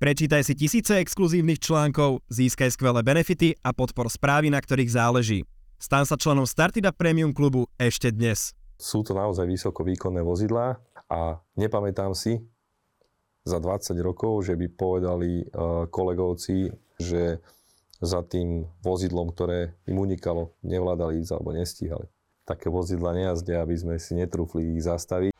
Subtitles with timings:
[0.00, 5.44] Prečítaj si tisíce exkluzívnych článkov, získaj skvelé benefity a podpor správy, na ktorých záleží.
[5.76, 8.56] Stan sa členom Startida Premium klubu ešte dnes.
[8.80, 12.40] Sú to naozaj vysoko výkonné vozidlá a nepamätám si
[13.44, 17.44] za 20 rokov, že by povedali uh, kolegovci, že
[18.00, 22.08] za tým vozidlom, ktoré im unikalo, nevládali ísť alebo nestíhali.
[22.48, 25.36] Také vozidla nejazdia, aby sme si netrúfli ich zastaviť.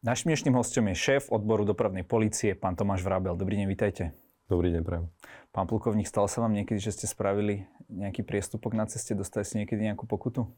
[0.00, 3.36] Našim dnešným hostom je šéf odboru dopravnej policie, pán Tomáš Vrabel.
[3.36, 4.16] Dobrý deň, vítajte.
[4.48, 5.12] Dobrý deň, prajem.
[5.52, 9.60] Pán plukovník, stalo sa vám niekedy, že ste spravili nejaký priestupok na ceste, dostali ste
[9.60, 10.48] niekedy nejakú pokutu?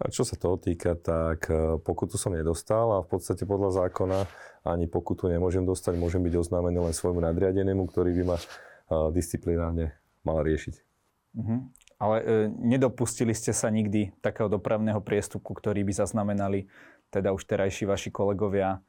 [0.00, 4.24] A čo sa toho týka, tak e, pokutu som nedostal a v podstate podľa zákona
[4.64, 8.44] ani pokutu nemôžem dostať, môžem byť oznámený len svojmu nadriadenému, ktorý by ma e,
[9.12, 9.92] disciplinárne
[10.24, 10.74] mal riešiť.
[11.36, 11.60] Uh-huh.
[12.00, 12.24] Ale e,
[12.56, 16.72] nedopustili ste sa nikdy takého dopravného priestupku, ktorý by zaznamenali
[17.16, 18.84] teda už terajší vaši kolegovia,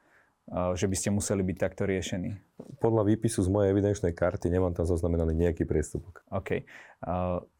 [0.48, 2.36] že by ste museli byť takto riešení?
[2.80, 6.24] Podľa výpisu z mojej evidenčnej karty nemám tam zaznamenaný nejaký priestupok.
[6.32, 6.64] OK.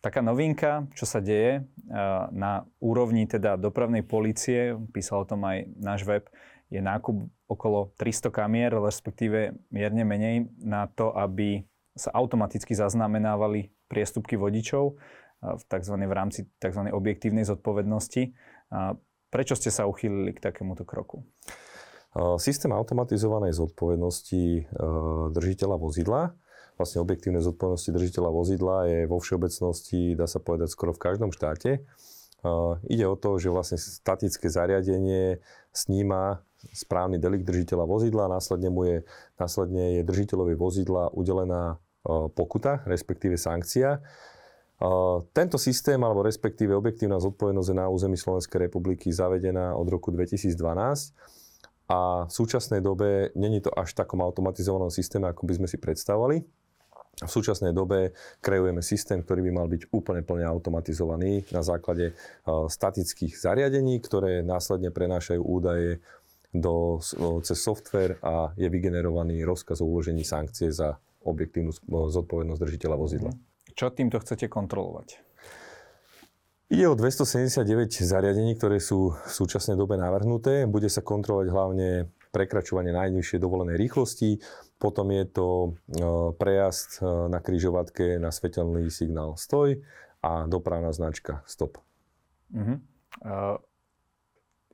[0.00, 1.68] Taká novinka, čo sa deje
[2.32, 6.24] na úrovni teda dopravnej policie, písal o tom aj náš web,
[6.68, 11.64] je nákup okolo 300 kamier, respektíve mierne menej, na to, aby
[11.96, 14.96] sa automaticky zaznamenávali priestupky vodičov
[15.40, 15.94] v, tzv.
[15.96, 16.88] v rámci tzv.
[16.92, 18.32] objektívnej zodpovednosti.
[19.28, 21.20] Prečo ste sa uchýlili k takémuto kroku?
[22.40, 24.72] Systém automatizovanej zodpovednosti
[25.36, 26.32] držiteľa vozidla,
[26.80, 31.84] vlastne objektívnej zodpovednosti držiteľa vozidla je vo všeobecnosti, dá sa povedať, skoro v každom štáte.
[32.88, 35.44] Ide o to, že vlastne statické zariadenie
[35.76, 36.40] sníma
[36.72, 38.96] správny delikt držiteľa vozidla, následne, mu je,
[39.36, 41.76] následne je držiteľovi vozidla udelená
[42.32, 44.00] pokuta, respektíve sankcia
[45.34, 50.54] tento systém, alebo respektíve objektívna zodpovednosť je na území Slovenskej republiky zavedená od roku 2012
[51.90, 55.82] a v súčasnej dobe není to až v takom automatizovanom systéme, ako by sme si
[55.82, 56.36] predstavovali.
[57.18, 62.14] V súčasnej dobe kreujeme systém, ktorý by mal byť úplne plne automatizovaný na základe
[62.46, 65.98] statických zariadení, ktoré následne prenášajú údaje
[66.54, 67.02] do,
[67.42, 73.32] cez software a je vygenerovaný rozkaz o uložení sankcie za objektívnu zodpovednosť držiteľa vozidla.
[73.34, 73.47] Mm.
[73.78, 75.22] Čo týmto chcete kontrolovať?
[76.68, 80.66] Ide o 279 zariadení, ktoré sú v súčasnej dobe navrhnuté.
[80.66, 81.88] Bude sa kontrolovať hlavne
[82.34, 84.42] prekračovanie najnižšej dovolenej rýchlosti,
[84.76, 85.68] potom je to e,
[86.36, 89.80] prejazd e, na kryžovatke na svetelný signál stoj
[90.20, 91.80] a dopravná značka stop.
[92.52, 92.82] Uh-huh.
[93.24, 93.56] Uh,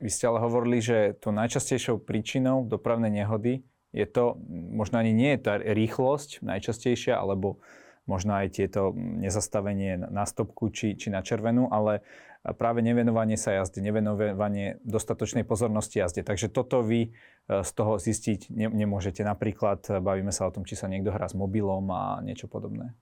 [0.01, 3.63] vy ste ale hovorili, že to najčastejšou príčinou dopravnej nehody
[3.95, 7.63] je to, možno ani nie je tá rýchlosť najčastejšia, alebo
[8.05, 12.05] možno aj tieto nezastavenie na stopku či, či na červenú, ale
[12.53, 16.21] práve nevenovanie sa jazde, nevenovanie dostatočnej pozornosti jazde.
[16.21, 19.25] Takže toto vy e, z toho zistiť ne, nemôžete.
[19.25, 22.93] Napríklad e, bavíme sa o tom, či sa niekto hrá s mobilom a niečo podobné.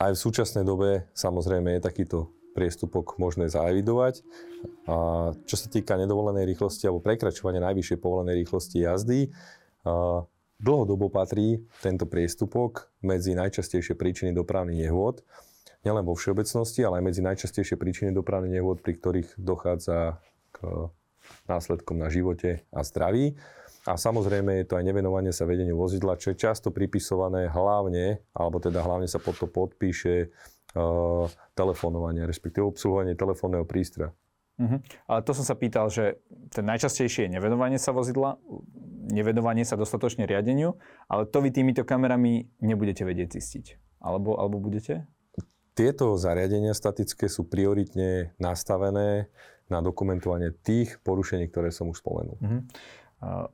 [0.00, 4.24] Aj v súčasnej dobe samozrejme je takýto priestupok možné zaevidovať.
[4.88, 4.94] A
[5.44, 9.28] čo sa týka nedovolenej rýchlosti alebo prekračovania najvyššej povolenej rýchlosti jazdy,
[10.60, 15.24] Dlhodobo patrí tento priestupok medzi najčastejšie príčiny dopravných nehôd,
[15.80, 20.20] nielen vo všeobecnosti, ale aj medzi najčastejšie príčiny dopravných nehôd, pri ktorých dochádza
[20.52, 20.92] k
[21.48, 23.40] následkom na živote a zdraví.
[23.88, 28.60] A samozrejme je to aj nevenovanie sa vedeniu vozidla, čo je často pripisované hlavne, alebo
[28.60, 31.24] teda hlavne sa pod to podpíše uh,
[31.56, 34.12] telefonovanie, respektíve obsluhovanie telefónneho prístroja.
[34.60, 34.78] Uh-huh.
[35.08, 36.20] Ale to som sa pýtal, že
[36.52, 38.36] ten najčastejšie je nevenovanie sa vozidla,
[39.08, 40.76] nevenovanie sa dostatočne riadeniu,
[41.08, 43.66] ale to vy týmito kamerami nebudete vedieť zistiť.
[44.04, 45.08] Alebo, alebo budete?
[45.72, 49.32] Tieto zariadenia statické sú prioritne nastavené
[49.72, 52.36] na dokumentovanie tých porušení, ktoré som už spomenul.
[52.36, 52.60] Uh-huh.
[53.24, 53.46] Uh,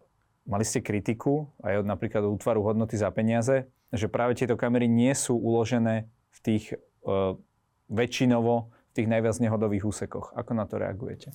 [0.42, 4.90] mali ste kritiku aj od napríklad od útvaru hodnoty za peniaze, že práve tieto kamery
[4.90, 6.74] nie sú uložené v tých
[7.06, 7.38] uh,
[7.86, 10.32] väčšinovo tých najviac nehodových úsekoch.
[10.32, 11.28] Ako na to reagujete?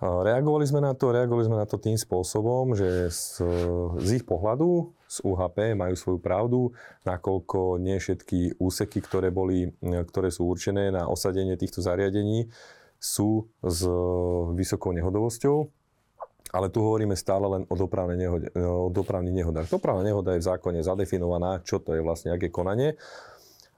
[0.00, 3.44] Reagovali sme na to, reagovali sme na to tým spôsobom, že z,
[4.00, 6.60] z ich pohľadu, z UHP majú svoju pravdu,
[7.04, 12.48] nakoľko nie všetky úseky, ktoré, boli, ktoré sú určené na osadenie týchto zariadení,
[12.96, 13.84] sú s
[14.56, 15.70] vysokou nehodovosťou,
[16.52, 19.66] ale tu hovoríme stále len o, dopravnej nehode, o dopravných nehodách.
[19.72, 23.00] Dopravná nehoda je v zákone zadefinovaná, čo to je vlastne, aké konanie.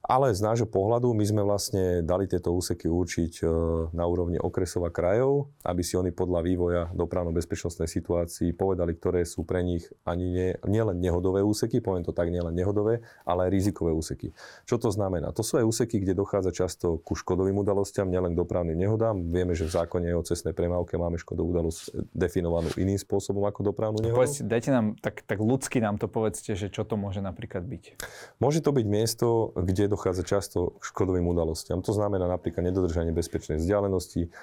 [0.05, 3.45] Ale z nášho pohľadu my sme vlastne dali tieto úseky určiť e,
[3.97, 9.49] na úrovni okresov a krajov, aby si oni podľa vývoja dopravno-bezpečnostnej situácii povedali, ktoré sú
[9.49, 13.97] pre nich ani nie, nielen nehodové úseky, poviem to tak, nielen nehodové, ale aj rizikové
[13.97, 14.37] úseky.
[14.69, 15.33] Čo to znamená?
[15.33, 19.17] To sú aj úseky, kde dochádza často ku škodovým udalostiam, nielen k dopravným nehodám.
[19.33, 24.05] Vieme, že v zákone o cestnej premávke máme škodovú udalosť definovanú iným spôsobom ako dopravnú
[24.05, 24.21] nehodu.
[24.21, 28.05] Povedzte, dajte nám, tak, tak ľudsky nám to povedzte, že čo to môže napríklad byť.
[28.37, 31.79] Môže to byť miesto, kde dochádza často k škodovým udalostiam.
[31.87, 34.35] To znamená napríklad nedodržanie bezpečnej vzdialenosti,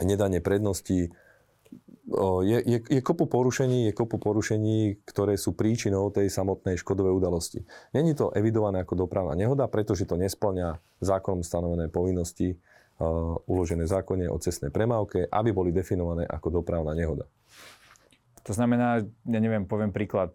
[0.00, 1.12] nedanie prednosti,
[2.46, 7.66] je, je, je kopu porušení, je kopu porušení, ktoré sú príčinou tej samotnej škodovej udalosti.
[7.90, 12.62] Není to evidované ako dopravná nehoda, pretože to nesplňa zákonom stanovené povinnosti
[13.50, 17.28] uložené zákone o cestnej premávke, aby boli definované ako dopravná nehoda.
[18.46, 20.30] To znamená, ja neviem, poviem príklad,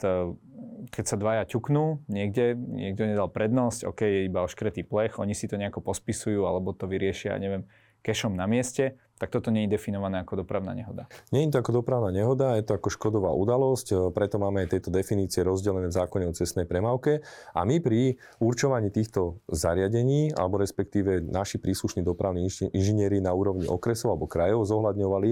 [0.89, 5.45] keď sa dvaja ťuknú niekde, niekto nedal prednosť, OK, je iba oškretý plech, oni si
[5.45, 7.69] to nejako pospisujú alebo to vyriešia, neviem,
[8.01, 11.05] kešom na mieste, tak toto nie je definované ako dopravná nehoda.
[11.29, 14.73] Nie je to ako dopravná nehoda, je to ako škodová udalosť, e, preto máme aj
[14.73, 17.21] tieto definície rozdelené v zákone o cestnej premávke
[17.53, 24.17] a my pri určovaní týchto zariadení, alebo respektíve naši príslušní dopravní inžinieri na úrovni okresov
[24.17, 25.31] alebo krajov zohľadňovali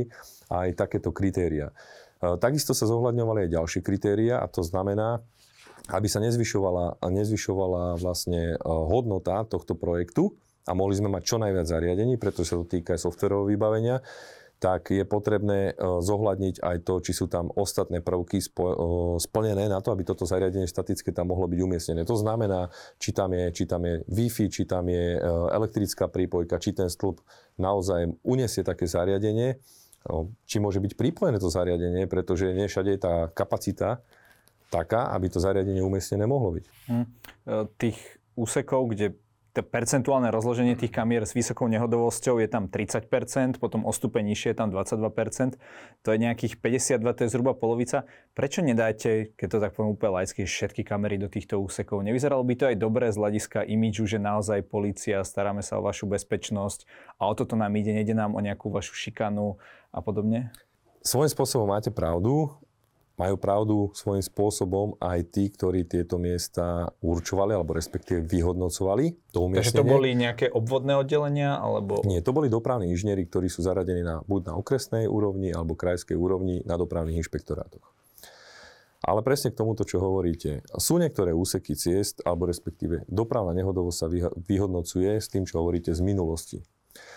[0.53, 1.73] aj takéto kritéria.
[2.21, 5.25] E, takisto sa zohľadňovali aj ďalšie kritéria a to znamená,
[5.89, 10.37] aby sa nezvyšovala, nezvyšovala vlastne e, hodnota tohto projektu
[10.69, 13.97] a mohli sme mať čo najviac zariadení, pretože sa to týka aj softverového vybavenia,
[14.59, 18.43] tak je potrebné e, zohľadniť aj to, či sú tam ostatné prvky
[19.17, 22.01] splnené na to, aby toto zariadenie statické tam mohlo byť umiestnené.
[22.05, 22.69] To znamená,
[23.01, 25.17] či tam je, či tam je Wi-Fi, či tam je
[25.55, 27.23] elektrická prípojka, či ten stĺp
[27.55, 29.57] naozaj uniesie také zariadenie,
[30.47, 34.03] či môže byť pripojené to zariadenie, pretože nie všade je tá kapacita
[34.69, 36.65] taká, aby to zariadenie umiestnené mohlo byť.
[36.87, 37.05] Hm.
[37.75, 37.97] Tých
[38.37, 39.17] úsekov, kde
[39.49, 44.53] to percentuálne rozloženie tých kamier s vysokou nehodovosťou je tam 30%, potom o stupeň nižšie
[44.53, 45.57] je tam 22%,
[46.05, 48.05] to je nejakých 52, to je zhruba polovica.
[48.37, 52.05] Prečo nedáte, keď to tak poviem úplne laicky, všetky kamery do týchto úsekov?
[52.05, 56.05] Nevyzeralo by to aj dobre z hľadiska imidžu, že naozaj policia, staráme sa o vašu
[56.05, 56.85] bezpečnosť
[57.17, 59.57] a o toto nám ide, nejde nám o nejakú vašu šikanu
[59.89, 60.53] a podobne?
[61.01, 62.53] Svojím spôsobom máte pravdu
[63.19, 69.35] majú pravdu svojím spôsobom aj tí, ktorí tieto miesta určovali alebo respektíve vyhodnocovali.
[69.35, 71.59] To Takže to boli nejaké obvodné oddelenia?
[71.59, 71.99] Alebo...
[72.07, 76.15] Nie, to boli dopravní inžinieri, ktorí sú zaradení na, buď na okresnej úrovni alebo krajskej
[76.15, 77.83] úrovni na dopravných inšpektorátoch.
[79.03, 80.63] Ale presne k tomuto, čo hovoríte.
[80.75, 86.03] Sú niektoré úseky ciest, alebo respektíve dopravná nehodovosť sa vyhodnocuje s tým, čo hovoríte z
[86.03, 86.59] minulosti.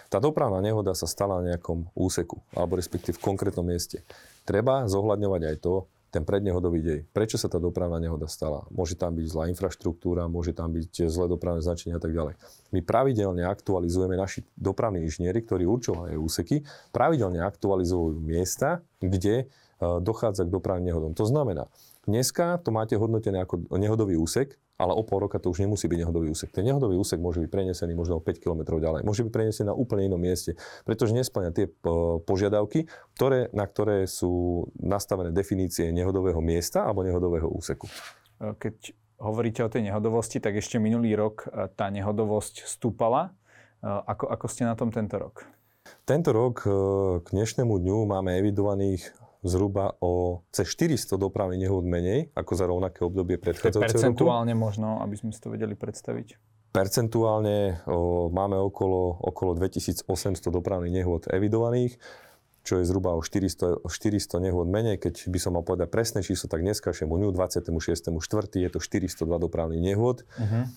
[0.06, 4.06] Tá dopravná nehoda sa stala na nejakom úseku, alebo respektíve v konkrétnom mieste.
[4.43, 5.75] Treba zohľadňovať aj to,
[6.12, 7.00] ten prednehodový dej.
[7.09, 8.69] Prečo sa tá dopravná nehoda stala?
[8.69, 12.37] Môže tam byť zlá infraštruktúra, môže tam byť zlé dopravné značenie a tak ďalej.
[12.69, 20.45] My pravidelne aktualizujeme naši dopravní inžinieri, ktorí určujú úseky, pravidelne aktualizujú miesta, kde e, dochádza
[20.45, 21.17] k dopravným nehodom.
[21.17, 21.73] To znamená,
[22.05, 25.99] dneska to máte hodnotené ako nehodový úsek, ale o pol roka to už nemusí byť
[26.02, 26.50] nehodový úsek.
[26.50, 29.06] Ten nehodový úsek môže byť prenesený možno o 5 km ďalej.
[29.06, 31.70] Môže byť prenesený na úplne inom mieste, pretože nesplňa tie
[32.26, 37.87] požiadavky, ktoré, na ktoré sú nastavené definície nehodového miesta alebo nehodového úseku.
[37.87, 38.90] E, keď
[39.23, 43.31] hovoríte o tej nehodovosti, tak ešte minulý rok e, tá nehodovosť stúpala.
[43.78, 45.46] E, ako, ako ste na tom tento rok?
[46.02, 46.62] Tento rok
[47.23, 53.03] k dnešnému dňu máme evidovaných zhruba o cez 400 dopravných nehôd menej ako za rovnaké
[53.03, 53.99] obdobie predchádzajúceho roku.
[53.99, 56.39] Percentuálne možno, aby sme si to vedeli predstaviť.
[56.73, 60.09] Percentuálne o, máme okolo, okolo 2800
[60.49, 62.00] dopravných nehôd evidovaných,
[62.62, 65.03] čo je zhruba o 400, 400 nehôd menej.
[65.03, 68.14] Keď by som mal povedať presné číslo, tak dneska 26.4.
[68.57, 70.23] je to 402 dopravných nehôd.
[70.38, 70.71] Uh-huh.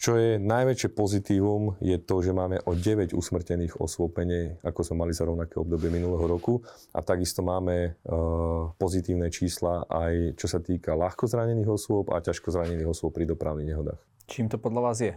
[0.00, 5.04] Čo je najväčšie pozitívum, je to, že máme o 9 usmrtených osôb menej, ako sme
[5.04, 6.64] mali za rovnaké obdobie minulého roku.
[6.96, 12.48] A takisto máme uh, pozitívne čísla aj čo sa týka ľahko zranených osôb a ťažko
[12.48, 14.00] zranených osôb pri dopravných nehodách.
[14.24, 15.12] Čím to podľa vás je?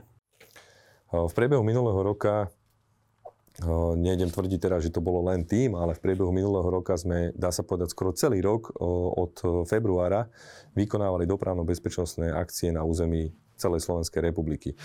[1.15, 2.51] Uh, v priebehu minulého roka
[3.61, 7.29] Uh, nejdem tvrdiť teraz, že to bolo len tým, ale v priebehu minulého roka sme,
[7.37, 10.25] dá sa povedať, skoro celý rok uh, od februára
[10.73, 14.75] vykonávali dopravno-bezpečnostné akcie na území celej Slovenskej republiky.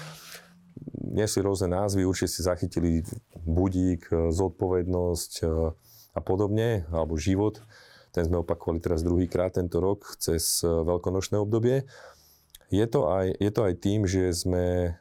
[0.94, 3.02] Nesli rôzne názvy, určite si zachytili
[3.42, 5.44] budík, e, zodpovednosť e,
[6.14, 7.58] a podobne, alebo život.
[8.14, 11.88] Ten sme opakovali teraz druhýkrát tento rok cez e, veľkonočné obdobie.
[12.68, 14.94] Je to aj, je to aj tým, že sme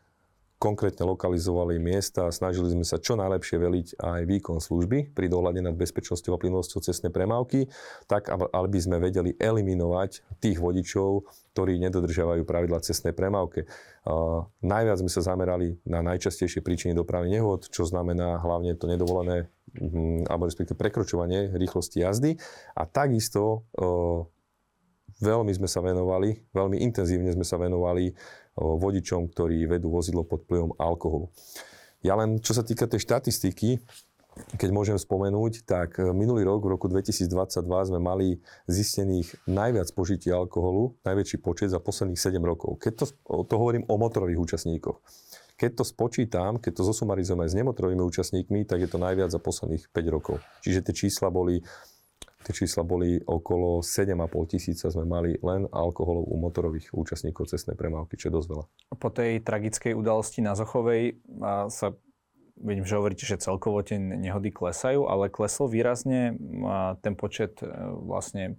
[0.57, 5.61] konkrétne lokalizovali miesta a snažili sme sa čo najlepšie veliť aj výkon služby pri dohľade
[5.61, 7.69] nad bezpečnosťou a plynulosťou cestnej premávky,
[8.09, 13.69] tak aby sme vedeli eliminovať tých vodičov, ktorí nedodržiavajú pravidla cestnej premávke.
[14.01, 19.49] Uh, najviac sme sa zamerali na najčastejšie príčiny dopravy nehod, čo znamená hlavne to nedovolené,
[19.77, 22.33] um, alebo respektíve prekročovanie rýchlosti jazdy.
[22.73, 24.25] A takisto uh,
[25.21, 28.13] veľmi sme sa venovali, veľmi intenzívne sme sa venovali
[28.57, 31.29] vodičom, ktorí vedú vozidlo pod vplyvom alkoholu.
[32.01, 33.81] Ja len, čo sa týka tej štatistiky,
[34.57, 38.37] keď môžem spomenúť, tak e, minulý rok, v roku 2022, sme mali
[38.69, 42.77] zistených najviac požití alkoholu, najväčší počet za posledných 7 rokov.
[42.77, 43.05] Keď to,
[43.49, 45.01] to hovorím o motorových účastníkoch.
[45.57, 49.89] Keď to spočítam, keď to zosumarizujeme s nemotorovými účastníkmi, tak je to najviac za posledných
[49.89, 50.37] 5 rokov.
[50.61, 51.65] Čiže tie čísla boli
[52.47, 54.15] Tie čísla boli okolo 7,5
[54.55, 58.65] tisíca sme mali len alkoholov u motorových účastníkov cestnej premávky, čo je dosť veľa.
[58.95, 61.19] Po tej tragickej udalosti na Zochovej
[61.67, 61.91] sa
[62.55, 66.39] vidím, že hovoríte, že celkovo tie nehody klesajú, ale klesol výrazne
[67.05, 67.69] ten počet e,
[68.01, 68.53] vlastne e,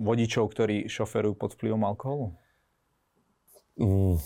[0.00, 2.32] vodičov, ktorí šoferujú pod vplyvom alkoholu?
[3.76, 4.16] Mm,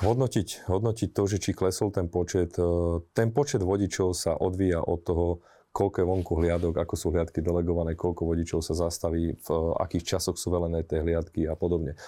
[0.00, 5.00] hodnotiť, hodnotiť to, že či klesol ten počet, e, ten počet vodičov sa odvíja od
[5.04, 5.26] toho,
[5.74, 9.48] koľko je vonku hliadok, ako sú hliadky delegované, koľko vodičov sa zastaví, v
[9.82, 11.98] akých časoch sú velené tie hliadky a podobne.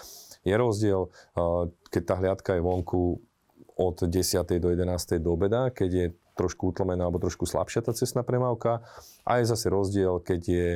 [0.47, 1.11] Je rozdiel,
[1.91, 3.19] keď tá hliadka je vonku
[3.75, 4.15] od 10.
[4.63, 5.19] do 11.
[5.19, 6.07] do obeda, keď je
[6.39, 8.87] trošku utlmená alebo trošku slabšia tá cestná premávka.
[9.27, 10.69] A je zase rozdiel, keď, je,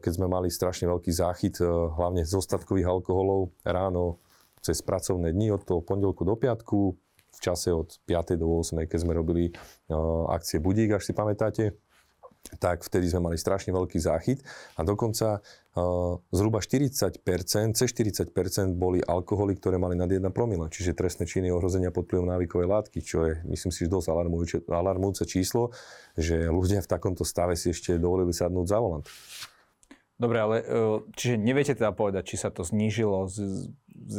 [0.00, 4.16] keď sme mali strašne veľký záchyt, hlavne z ostatkových alkoholov ráno
[4.64, 6.96] cez pracovné dni od toho pondelku do piatku,
[7.30, 8.40] v čase od 5.
[8.40, 8.88] do 8.
[8.88, 9.52] keď sme robili
[10.32, 11.76] akcie Budík, až si pamätáte
[12.58, 14.40] tak vtedy sme mali strašne veľký záchyt
[14.74, 17.20] a dokonca uh, zhruba 40%,
[17.76, 18.32] cez 40%
[18.74, 22.98] boli alkoholy, ktoré mali nad 1 promile, čiže trestné činy ohrozenia pod vplyvom návykovej látky,
[23.04, 25.70] čo je, myslím si, dosť alarmujúce, alarmujúce číslo,
[26.16, 29.06] že ľudia v takomto stave si ešte dovolili sadnúť za volant.
[30.20, 34.16] Dobre, ale uh, čiže neviete teda povedať, či sa to znížilo, z, z,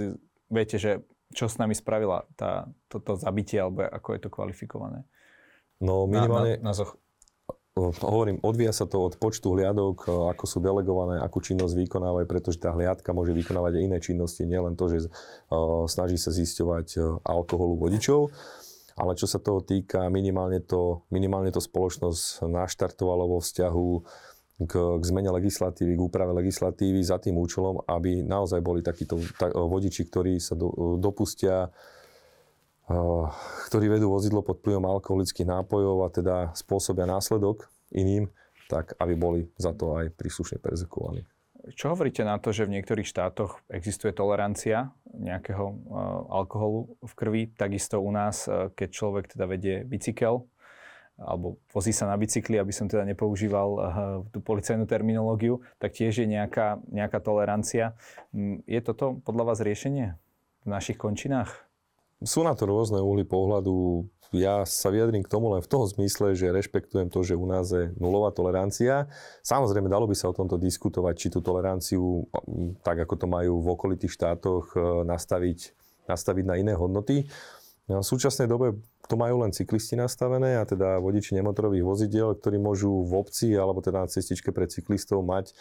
[0.49, 1.01] viete, že
[1.31, 5.05] čo s nami spravila tá, toto zabitie, alebo ako je to kvalifikované?
[5.81, 6.61] No minimálne...
[6.61, 7.01] Na, na, na zoch-
[7.79, 12.59] hovorím, odvíja sa to od počtu hliadok, e, ako sú delegované, akú činnosť vykonávajú, pretože
[12.59, 17.03] tá hliadka môže vykonávať aj iné činnosti, nielen to, že uh, snaží sa zisťovať uh,
[17.23, 18.27] alkoholu vodičov.
[18.99, 23.89] Ale čo sa toho týka, minimálne to, minimálne to spoločnosť naštartovalo vo vzťahu
[24.67, 29.55] k, k zmene legislatívy, k úprave legislatívy za tým účelom, aby naozaj boli takíto tak,
[29.55, 31.71] vodiči, ktorí sa do, dopustia
[33.69, 38.31] ktorí vedú vozidlo pod vplyvom alkoholických nápojov a teda spôsobia následok iným,
[38.71, 41.27] tak aby boli za to aj príslušne perzekovaní.
[41.77, 45.75] Čo hovoríte na to, že v niektorých štátoch existuje tolerancia nejakého uh,
[46.33, 47.41] alkoholu v krvi?
[47.53, 50.49] Takisto u nás, uh, keď človek teda vedie bicykel,
[51.21, 53.69] alebo vozí sa na bicykli, aby som teda nepoužíval
[54.33, 57.93] tú policajnú terminológiu, tak tiež je nejaká, nejaká tolerancia.
[58.65, 60.17] Je toto podľa vás riešenie
[60.65, 61.53] v našich končinách?
[62.21, 64.05] Sú na to rôzne uhly pohľadu.
[64.31, 67.67] Ja sa vyjadrím k tomu len v tom zmysle, že rešpektujem to, že u nás
[67.73, 69.11] je nulová tolerancia.
[69.43, 72.29] Samozrejme, dalo by sa o tomto diskutovať, či tú toleranciu,
[72.85, 75.75] tak ako to majú v okolitých štátoch, e, nastaviť,
[76.07, 77.27] nastaviť na iné hodnoty.
[77.91, 78.79] No, v súčasnej dobe
[79.11, 83.83] to majú len cyklisti nastavené a teda vodiči nemotorových vozidiel, ktorí môžu v obci alebo
[83.83, 85.51] teda na cestičke pre cyklistov mať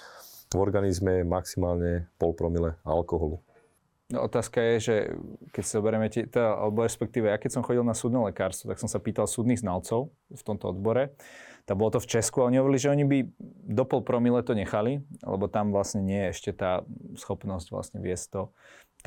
[0.51, 3.43] v organizme maximálne pol promile alkoholu.
[4.11, 4.97] No, otázka je, že
[5.55, 8.91] keď si zoberieme, teda, alebo respektíve, ja keď som chodil na súdne lekárstvo, tak som
[8.91, 11.15] sa pýtal súdnych znalcov v tomto odbore.
[11.71, 13.19] Tak bolo to v Česku a oni hovorili, že oni by
[13.71, 16.83] do pol promile to nechali, lebo tam vlastne nie je ešte tá
[17.15, 18.43] schopnosť vlastne viesť to,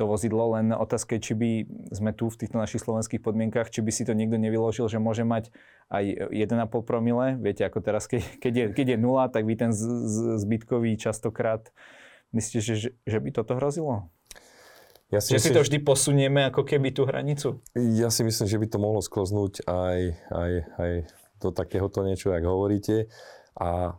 [0.00, 0.56] to vozidlo.
[0.56, 1.50] Len otázka je, či by
[1.92, 5.28] sme tu v týchto našich slovenských podmienkach, či by si to niekto nevyložil, že môže
[5.28, 5.52] mať
[5.92, 7.36] aj 1,5 promile.
[7.36, 10.96] Viete, ako teraz, keď, keď, je, keď je nula, tak vy ten z, z, zbytkový
[10.96, 11.68] častokrát
[12.34, 12.74] Myslíte, že,
[13.06, 14.10] že by toto hrozilo?
[15.14, 17.62] Ja si že myslím, si to vždy posunieme ako keby tú hranicu?
[17.78, 19.98] Ja si myslím, že by to mohlo skloznúť aj,
[20.34, 20.52] aj,
[20.82, 20.90] aj
[21.38, 23.06] do takéhoto niečo, ako hovoríte.
[23.54, 23.94] A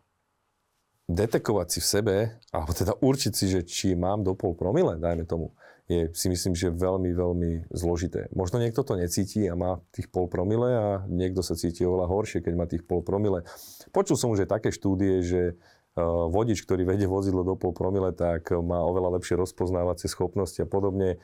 [1.07, 2.15] detekovať si v sebe,
[2.51, 5.55] alebo teda určiť si, že či mám do pol promile, dajme tomu,
[5.85, 8.25] je si myslím, že veľmi, veľmi zložité.
[8.33, 12.41] Možno niekto to necíti a má tých pol promile a niekto sa cíti oveľa horšie,
[12.41, 13.45] keď má tých pol promile.
[13.93, 15.61] Počul som už aj také štúdie, že
[16.03, 21.15] vodič, ktorý vedie vozidlo do pol promile, tak má oveľa lepšie rozpoznávacie schopnosti a podobne.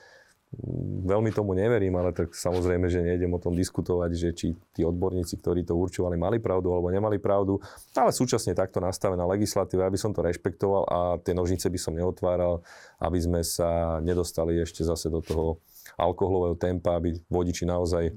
[0.52, 4.88] Mm, veľmi tomu neverím, ale tak samozrejme, že nejdem o tom diskutovať, že či tí
[4.88, 7.60] odborníci, ktorí to určovali, mali pravdu alebo nemali pravdu.
[7.96, 12.64] Ale súčasne takto nastavená legislatíva, aby som to rešpektoval a tie nožnice by som neotváral,
[13.04, 15.60] aby sme sa nedostali ešte zase do toho
[16.00, 18.12] alkoholového tempa, aby vodiči naozaj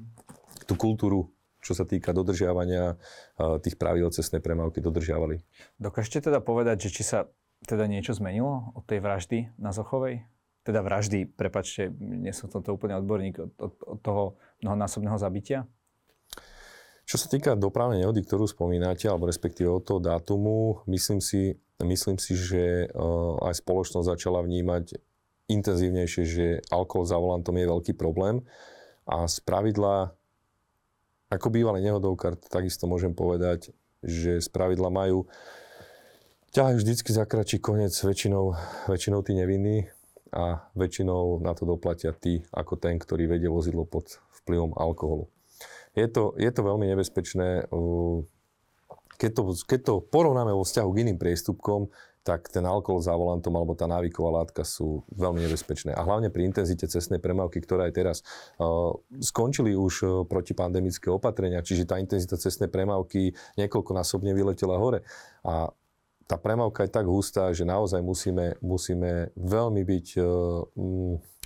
[0.71, 1.35] tú kultúru
[1.65, 3.01] čo sa týka dodržiavania
[3.65, 5.41] tých pravidel cestnej premávky dodržiavali.
[5.81, 7.33] Dokážete teda povedať, že či sa
[7.65, 10.29] teda niečo zmenilo od tej vraždy na Zochovej?
[10.65, 14.23] Teda vraždy, prepačte, nie som to úplne odborník, od, od, od toho
[14.61, 15.65] mnohonásobného zabitia?
[17.05, 22.17] Čo sa týka dopravnej nehody, ktorú spomínate, alebo respektíve od toho dátumu, myslím si, myslím
[22.17, 24.97] si že uh, aj spoločnosť začala vnímať
[25.53, 28.41] intenzívnejšie, že alkohol za volantom je veľký problém
[29.05, 30.17] a z pravidla
[31.37, 33.75] ako bývalý nehodovkár, takisto môžem povedať,
[34.05, 35.27] že z pravidla majú
[36.55, 38.55] ťahajú vždycky za kračí koniec väčšinou,
[38.87, 39.91] väčšinou tí nevinní
[40.31, 45.27] a väčšinou na to doplatia tí, ako ten, ktorý vedie vozidlo pod vplyvom alkoholu.
[45.95, 47.71] Je to, je to veľmi nebezpečné.
[49.15, 51.91] Keď to, keď to porovnáme vo vzťahu k iným priestupkom,
[52.25, 55.93] tak ten alkohol za volantom alebo tá návyková látka sú veľmi nebezpečné.
[55.93, 58.17] A hlavne pri intenzite cestnej premávky, ktorá aj teraz
[58.57, 65.05] uh, skončili už uh, protipandemické opatrenia, čiže tá intenzita cestnej premávky niekoľkonásobne vyletela hore.
[65.45, 65.69] A
[66.25, 70.25] tá premávka je tak hustá, že naozaj musíme, musíme veľmi byť uh,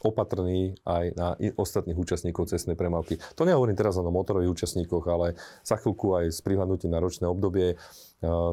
[0.05, 3.19] opatrní aj na ostatných účastníkov cestnej premávky.
[3.35, 5.35] To nehovorím teraz len o motorových účastníkoch, ale
[5.67, 7.75] za chvíľku aj s prihľadnutím na ročné obdobie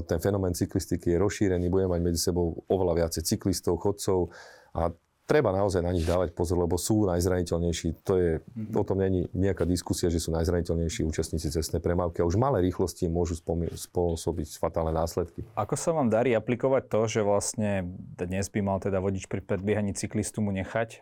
[0.05, 4.29] ten fenomén cyklistiky je rozšírený, budeme mať medzi sebou oveľa viacej cyklistov, chodcov
[4.77, 4.93] a
[5.25, 8.05] treba naozaj na nich dávať pozor, lebo sú najzraniteľnejší.
[8.05, 8.77] To je, mm-hmm.
[8.77, 13.09] o tom není nejaká diskusia, že sú najzraniteľnejší účastníci cestnej premávky a už malé rýchlosti
[13.09, 13.41] môžu
[13.73, 15.41] spôsobiť fatálne následky.
[15.57, 19.97] Ako sa vám darí aplikovať to, že vlastne dnes by mal teda vodič pri predbiehaní
[19.97, 20.97] cyklistu mu nechať e,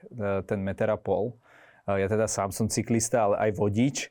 [0.48, 1.36] ten meter a pol?
[1.84, 3.98] E, ja teda sám som cyklista, ale aj vodič.
[4.08, 4.10] E,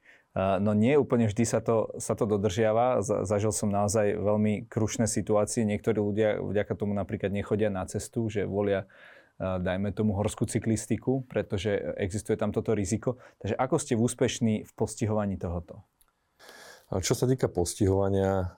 [0.61, 3.01] no nie úplne vždy sa to, sa to dodržiava.
[3.01, 5.65] Zažil som naozaj veľmi krušné situácie.
[5.65, 8.85] Niektorí ľudia vďaka tomu napríklad nechodia na cestu, že volia
[9.41, 13.17] dajme tomu horskú cyklistiku, pretože existuje tam toto riziko.
[13.41, 15.83] Takže ako ste úspešní v postihovaní tohoto?
[16.93, 18.53] Čo sa týka postihovania,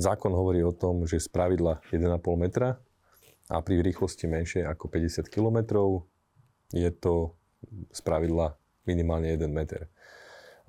[0.00, 2.08] zákon hovorí o tom, že z pravidla 1,5
[2.40, 2.80] metra
[3.52, 5.58] a pri rýchlosti menšej ako 50 km
[6.72, 7.36] je to
[7.92, 8.56] z pravidla
[8.88, 9.91] minimálne 1 meter.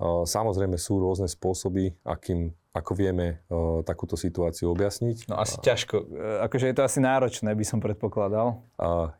[0.04, 3.40] Samozrejme sú rôzne spôsoby, akým, ako vieme
[3.88, 5.32] takúto situáciu objasniť.
[5.32, 5.96] No asi ťažko.
[5.96, 6.04] E,
[6.44, 8.60] akože je to asi náročné, by som predpokladal.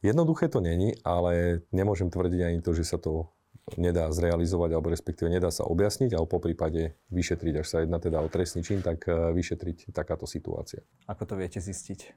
[0.05, 3.33] Jednoduché to není, ale nemôžem tvrdiť ani to, že sa to
[3.81, 8.21] nedá zrealizovať, alebo respektíve nedá sa objasniť, ale po prípade vyšetriť, až sa jedná teda
[8.21, 10.85] o trestný čin, tak e, vyšetriť takáto situácia.
[11.09, 12.13] Ako to viete zistiť?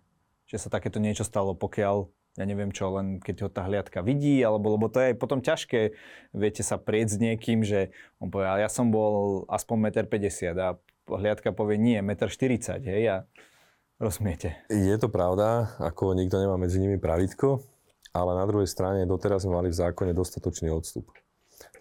[0.47, 4.39] Že sa takéto niečo stalo, pokiaľ ja neviem čo, len keď ho tá hliadka vidí,
[4.45, 5.97] alebo lebo to je potom ťažké,
[6.37, 7.89] viete sa prieť s niekým, že
[8.21, 10.67] on povie, ale ja som bol aspoň 1,50 m a
[11.07, 13.17] hliadka povie, nie, 1,40 m, hej, a
[13.97, 14.53] rozumiete.
[14.69, 17.65] Je to pravda, ako nikto nemá medzi nimi pravidko,
[18.13, 21.09] ale na druhej strane doteraz sme mali v zákone dostatočný odstup.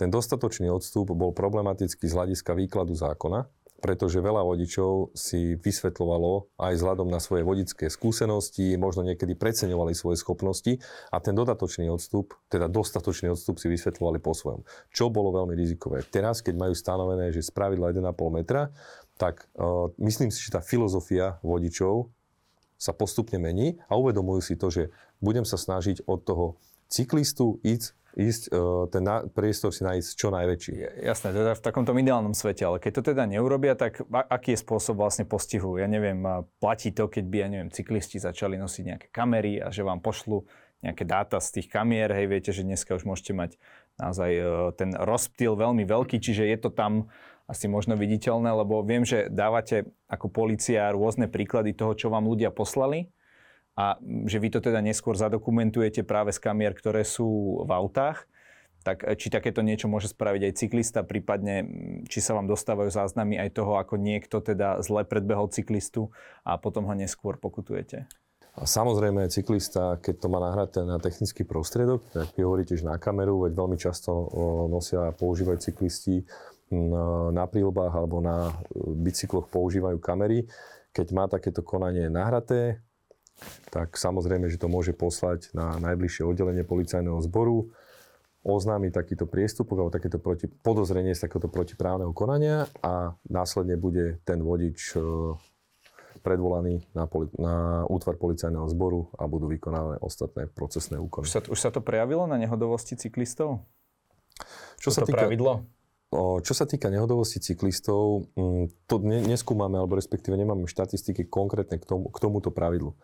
[0.00, 3.44] Ten dostatočný odstup bol problematický z hľadiska výkladu zákona,
[3.80, 10.20] pretože veľa vodičov si vysvetľovalo aj vzhľadom na svoje vodické skúsenosti, možno niekedy preceňovali svoje
[10.20, 10.80] schopnosti
[11.12, 14.64] a ten dodatočný odstup, teda dostatočný odstup si vysvetľovali po svojom.
[14.88, 16.02] Čo bolo veľmi rizikové.
[16.08, 18.72] Teraz, keď majú stanovené, že spravidla 1,5 metra,
[19.16, 22.08] tak uh, myslím si, že tá filozofia vodičov
[22.76, 26.46] sa postupne mení a uvedomujú si to, že budem sa snažiť od toho
[26.92, 29.04] cyklistu ísť ísť, uh, ten
[29.36, 31.04] priestor si nájsť čo najväčší.
[31.04, 34.96] Jasné, teda v takomto ideálnom svete, ale keď to teda neurobia, tak aký je spôsob
[34.96, 35.76] vlastne postihu?
[35.76, 36.24] Ja neviem,
[36.56, 40.48] platí to, keď by, ja neviem, cyklisti začali nosiť nejaké kamery a že vám pošlu
[40.80, 43.50] nejaké dáta z tých kamier, hej, viete, že dneska už môžete mať
[44.00, 47.12] naozaj uh, ten rozptýl veľmi veľký, čiže je to tam
[47.46, 52.50] asi možno viditeľné, lebo viem, že dávate ako policia rôzne príklady toho, čo vám ľudia
[52.50, 53.06] poslali,
[53.76, 58.24] a že vy to teda neskôr zadokumentujete práve z kamier, ktoré sú v autách,
[58.80, 61.68] tak e, či takéto niečo môže spraviť aj cyklista, prípadne
[62.08, 66.08] či sa vám dostávajú záznamy aj toho, ako niekto teda zle predbehol cyklistu
[66.46, 68.08] a potom ho neskôr pokutujete?
[68.56, 72.96] A samozrejme, cyklista, keď to má nahraté na technický prostriedok, tak vy hovoríte, že na
[72.96, 74.32] kameru, veď veľmi často
[74.72, 76.24] nosia a používajú cyklisti
[77.36, 80.48] na prílbách alebo na bicykloch používajú kamery.
[80.96, 82.80] Keď má takéto konanie nahraté,
[83.68, 87.70] tak samozrejme, že to môže poslať na najbližšie oddelenie policajného zboru,
[88.46, 94.38] oznámiť takýto priestupok alebo takéto proti, podozrenie z takéhoto protiprávneho konania a následne bude ten
[94.38, 95.02] vodič e,
[96.22, 101.26] predvolaný na, poli- na útvar policajného zboru a budú vykonávané ostatné procesné úkony.
[101.26, 103.66] Už sa, už sa to prejavilo na nehodovosti cyklistov?
[104.78, 105.66] Čo sa týka, pravidlo?
[106.46, 112.14] Čo sa týka nehodovosti cyklistov, mm, to neskúmame, alebo respektíve nemáme štatistiky konkrétne k, tomu,
[112.14, 112.94] k tomuto pravidlu.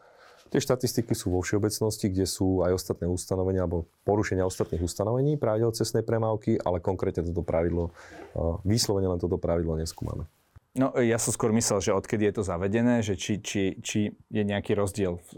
[0.52, 5.72] Tie štatistiky sú vo všeobecnosti, kde sú aj ostatné ustanovenia alebo porušenia ostatných ustanovení pravidel
[5.72, 7.88] cestnej premávky, ale konkrétne toto pravidlo,
[8.36, 10.28] uh, vyslovene len toto pravidlo neskúmame.
[10.76, 14.42] No ja som skôr myslel, že odkedy je to zavedené, že či, či, či je
[14.44, 15.28] nejaký rozdiel v,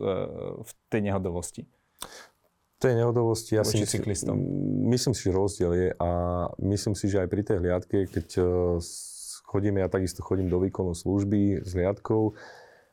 [0.62, 1.66] v tej nehodovosti.
[2.79, 4.18] Tej nehodovosti, ja si myslím,
[4.90, 6.11] myslím si, že rozdiel je a
[6.59, 8.79] myslím si, že aj pri tej hliadke, keď uh,
[9.46, 12.35] chodíme, ja takisto chodím do výkonu služby s hliadkou,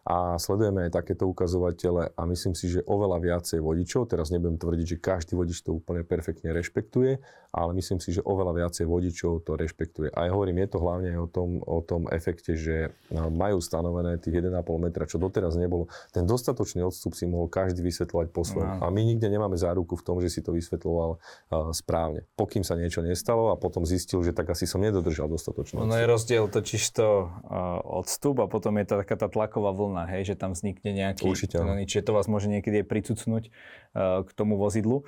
[0.02, 4.98] a sledujeme aj takéto ukazovatele a myslím si, že oveľa viacej vodičov, teraz nebudem tvrdiť,
[4.98, 9.60] že každý vodič to úplne perfektne rešpektuje, ale myslím si, že oveľa viacej vodičov to
[9.60, 10.08] rešpektuje.
[10.16, 14.40] A ja hovorím, je to hlavne o tom, o tom efekte, že majú stanovené tých
[14.40, 15.92] 1,5 metra, čo doteraz nebolo.
[16.16, 18.80] Ten dostatočný odstup si mohol každý vysvetľovať po svojom.
[18.80, 18.84] No.
[18.84, 22.24] A my nikde nemáme záruku v tom, že si to vysvetľoval uh, správne.
[22.40, 25.84] Pokým sa niečo nestalo a potom zistil, že tak asi som nedodržal dostatočne.
[25.84, 30.08] No je rozdiel totiž to uh, odstup a potom je to taká tá tlaková vlna
[30.08, 31.28] hej, že tam vznikne nejaký...
[31.28, 31.60] Určite.
[31.60, 35.04] Čiže to vás môže niekedy pricucnúť uh, k tomu vozidlu.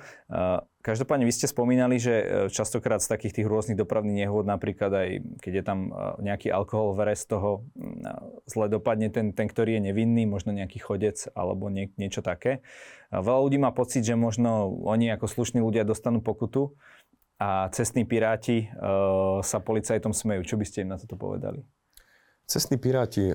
[0.84, 5.08] Každopádne vy ste spomínali, že uh, častokrát z takých tých rôznych dopravných nehôd, napríklad aj
[5.40, 9.80] keď je tam uh, nejaký alkohol v z toho, uh, zle dopadne ten, ten, ktorý
[9.80, 12.60] je nevinný, možno nejaký chodec alebo nie, niečo také.
[13.08, 16.76] Veľa ľudí má pocit, že možno oni ako slušní ľudia dostanú pokutu
[17.40, 20.44] a cestní piráti uh, sa policajtom smejú.
[20.44, 21.64] Čo by ste im na toto povedali?
[22.44, 23.32] Cestní piráti,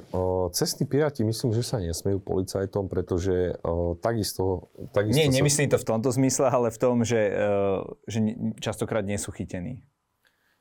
[0.54, 3.58] cestní piráti myslím, že sa nesmejú policajtom, pretože
[4.06, 5.18] takisto, takisto...
[5.18, 5.42] Nie, sa...
[5.42, 7.50] nemyslím to v tomto zmysle, ale v tom, že, e,
[8.06, 8.20] že
[8.62, 9.82] častokrát nie sú chytení.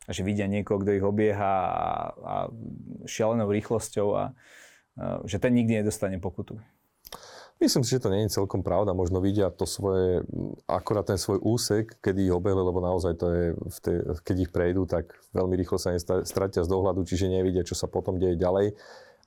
[0.09, 1.89] A že vidia niekoho, kto ich obieha a,
[2.25, 2.35] a
[3.05, 4.33] šialenou rýchlosťou a,
[4.97, 6.57] a že ten nikdy nedostane pokutu.
[7.59, 8.95] Myslím si, že to nie je celkom pravda.
[8.95, 10.23] Možno vidia to svoje,
[10.71, 14.51] akorát ten svoj úsek, kedy ich obehli, lebo naozaj to je, v tej, keď ich
[14.55, 15.91] prejdú, tak veľmi rýchlo sa
[16.23, 18.79] stratia z dohľadu, čiže nevidia, čo sa potom deje ďalej.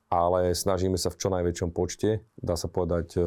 [0.08, 2.24] Ale snažíme sa v čo najväčšom počte.
[2.39, 3.24] Dá sa povedať, e,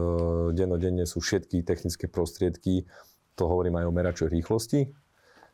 [0.57, 2.89] dennodenne sú všetky technické prostriedky,
[3.37, 4.89] to hovorím aj o meračoch rýchlosti,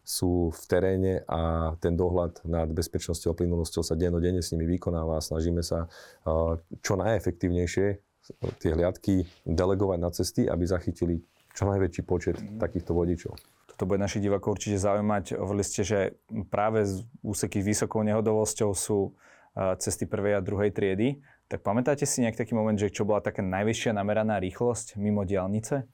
[0.06, 5.18] sú v teréne a ten dohľad nad bezpečnosťou a plynulosťou sa dennodenne s nimi vykonáva
[5.18, 8.09] a snažíme sa e, čo najefektívnejšie
[8.62, 11.22] tie hliadky delegovať na cesty, aby zachytili
[11.54, 12.62] čo najväčší počet mm.
[12.62, 13.34] takýchto vodičov.
[13.66, 15.40] Toto bude našich divákov určite zaujímať.
[15.40, 15.98] Hovorili ste, že
[16.52, 19.16] práve z úseky s vysokou nehodovosťou sú
[19.56, 21.18] cesty prvej a druhej triedy.
[21.50, 25.88] Tak pamätáte si nejak taký moment, že čo bola taká najvyššia nameraná rýchlosť mimo diálnice?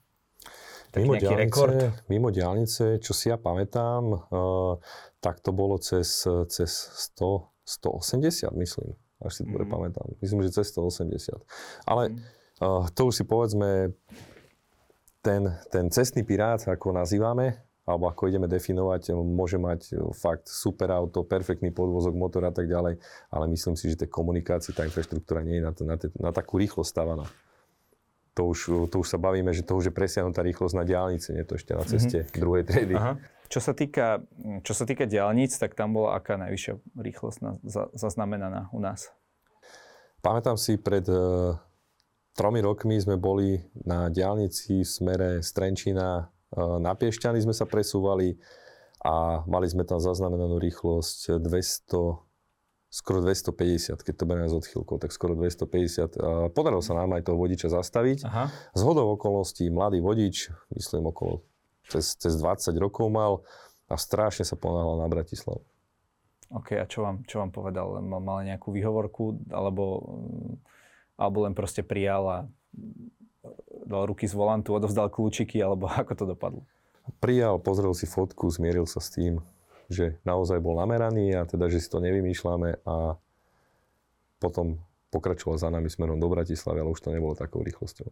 [0.93, 1.79] mimo diálnice, rekord?
[2.07, 4.77] mimo diálnice, čo si ja pamätám, uh,
[5.19, 6.71] tak to bolo cez, cez
[7.17, 9.69] 100, 180, myslím až si to mm.
[9.69, 10.07] pamätám.
[10.21, 11.41] Myslím, že cez 180.
[11.89, 12.17] Ale mm.
[12.61, 13.93] uh, to už si povedzme,
[15.25, 15.41] ten,
[15.73, 21.71] ten cestný pirát, ako nazývame, alebo ako ideme definovať, môže mať fakt super auto, perfektný
[21.71, 22.99] podvozok, motor a tak ďalej,
[23.31, 26.91] ale myslím si, že tá komunikácia, tá infraštruktúra nie je na, na, na takú rýchlosť
[26.91, 27.27] stavaná.
[28.35, 31.47] To už, to už sa bavíme, že to už je presiahnutá rýchlosť na diálnici, nie
[31.47, 32.37] to ešte na ceste mm-hmm.
[32.37, 32.95] druhej triedy.
[32.99, 33.17] Aha.
[33.47, 34.21] Čo sa týka,
[34.63, 39.07] čo sa týka diálnic, tak tam bola aká najvyššia rýchlosť na, za, zaznamenaná u nás?
[40.19, 41.55] Pamätám si, pred uh,
[42.35, 48.35] tromi rokmi sme boli na diálnici v smere Strenčina uh, na Piešťany sme sa presúvali
[48.99, 55.15] a mali sme tam zaznamenanú rýchlosť 200, skoro 250, keď to bereme s odchýlkou, tak
[55.15, 56.19] skoro 250.
[56.19, 58.27] Uh, podarilo sa nám aj toho vodiča zastaviť.
[58.27, 58.51] Aha.
[58.75, 61.47] Z hodou okolností mladý vodič, myslím okolo
[61.87, 63.43] cez, cez 20 rokov mal
[63.87, 65.63] a strašne sa ponáhľal na Bratislavu.
[66.47, 67.99] OK, a čo vám, čo vám povedal?
[67.99, 70.53] Mal, mal nejakú výhovorku alebo, mm,
[71.19, 72.37] alebo len proste prijal a
[73.83, 76.61] dal ruky z volantu, odovzdal kľúčiky alebo ako to dopadlo?
[77.23, 79.39] Prijal, pozrel si fotku, zmieril sa s tým,
[79.87, 83.15] že naozaj bol nameraný a teda, že si to nevymýšľame a
[84.43, 84.79] potom
[85.11, 88.11] pokračoval za nami smerom do Bratislavy, ale už to nebolo takou rýchlosťou.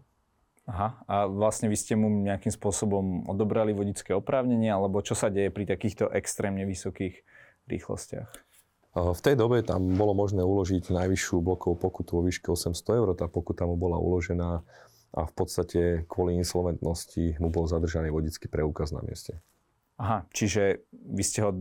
[0.65, 5.53] Aha, a vlastne vy ste mu nejakým spôsobom odobrali vodické oprávnenie, alebo čo sa deje
[5.53, 7.21] pri takýchto extrémne vysokých
[7.69, 8.29] rýchlostiach?
[8.95, 13.07] V tej dobe tam bolo možné uložiť najvyššiu blokovú pokutu vo výške 800 eur.
[13.13, 14.63] Tá pokuta mu bola uložená
[15.15, 19.43] a v podstate kvôli insolventnosti mu bol zadržaný vodický preukaz na mieste.
[19.95, 21.55] Aha, čiže vy ste ho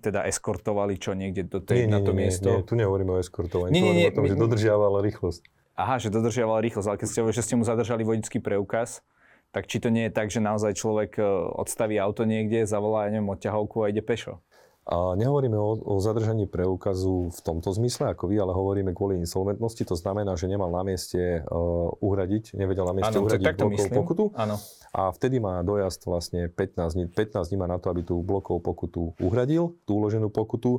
[0.00, 2.48] teda eskortovali čo niekde do tej, nie, nie, na to nie, miesto?
[2.48, 5.44] Nie, tu nehovoríme o eskortovaní, nie, nie, nie, o tom, že dodržiaval rýchlosť.
[5.76, 9.04] Aha, že dodržiaval rýchlosť, ale keď ste že ste mu zadržali vodický preukaz,
[9.52, 11.24] tak či to nie je tak, že naozaj človek e,
[11.60, 14.40] odstaví auto niekde, zavolá, neviem, odťahovku a ide pešo?
[14.86, 19.82] A nehovoríme o, o zadržaní preukazu v tomto zmysle ako vy, ale hovoríme kvôli insolventnosti.
[19.82, 24.24] To znamená, že nemal na mieste uh, uhradiť, nevedel na mieste ano, uhradiť blokovú pokutu.
[24.38, 24.62] Ano.
[24.94, 28.62] A vtedy má dojazd vlastne 15 dní, 15 dní má na to, aby tú blokovú
[28.62, 30.78] pokutu uhradil, tú uloženú pokutu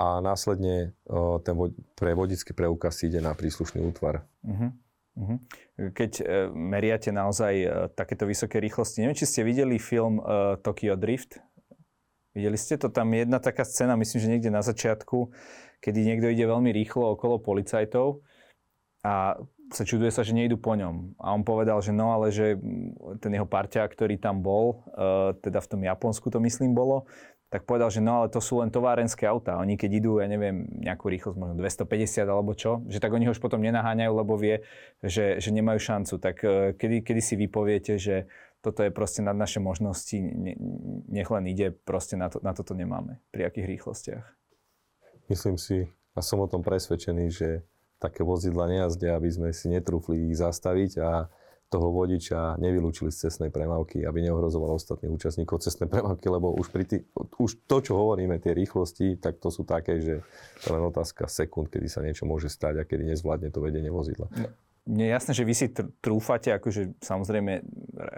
[0.00, 4.24] a následne uh, ten vo, pre vodický preukaz ide na príslušný útvar.
[4.40, 4.72] Uh-huh.
[5.20, 5.36] Mhm.
[5.92, 10.96] Keď e, meriate naozaj e, takéto vysoké rýchlosti, neviem, či ste videli film e, Tokyo
[10.96, 11.42] Drift.
[12.32, 12.88] Videli ste to?
[12.88, 15.34] Tam je jedna taká scéna, myslím, že niekde na začiatku,
[15.82, 18.22] kedy niekto ide veľmi rýchlo okolo policajtov
[19.02, 19.34] a
[19.70, 21.18] sa čuduje sa, že nejdu po ňom.
[21.18, 22.58] A on povedal, že no, ale že
[23.18, 24.82] ten jeho parťák, ktorý tam bol,
[25.46, 27.06] teda v tom Japonsku to myslím bolo,
[27.50, 29.58] tak povedal, že no ale to sú len továrenské autá.
[29.58, 33.34] Oni keď idú, ja neviem, nejakú rýchlosť, možno 250 alebo čo, že tak oni ho
[33.34, 34.62] už potom nenaháňajú, lebo vie,
[35.02, 36.14] že, že nemajú šancu.
[36.22, 38.30] Tak e, kedy, kedy si vypoviete, že
[38.62, 40.14] toto je proste nad naše možnosti,
[41.10, 43.18] nech len ide, proste na, to, na toto nemáme.
[43.34, 44.24] Pri akých rýchlostiach?
[45.26, 47.66] Myslím si, a som o tom presvedčený, že
[47.98, 51.10] také vozidla nejazdia, aby sme si netrúfli ich zastaviť a
[51.70, 56.82] toho vodiča nevylúčili z cestnej premávky, aby neohrozoval ostatných účastníkov cestnej premávky, lebo už, pri
[56.82, 56.96] tý,
[57.38, 60.26] už to, čo hovoríme, tie rýchlosti, tak to sú také, že
[60.66, 64.26] to len otázka sekúnd, kedy sa niečo môže stať a kedy nezvládne to vedenie vozidla.
[64.34, 64.50] No,
[64.90, 67.62] mne je jasné, že vy si tr- trúfate, akože samozrejme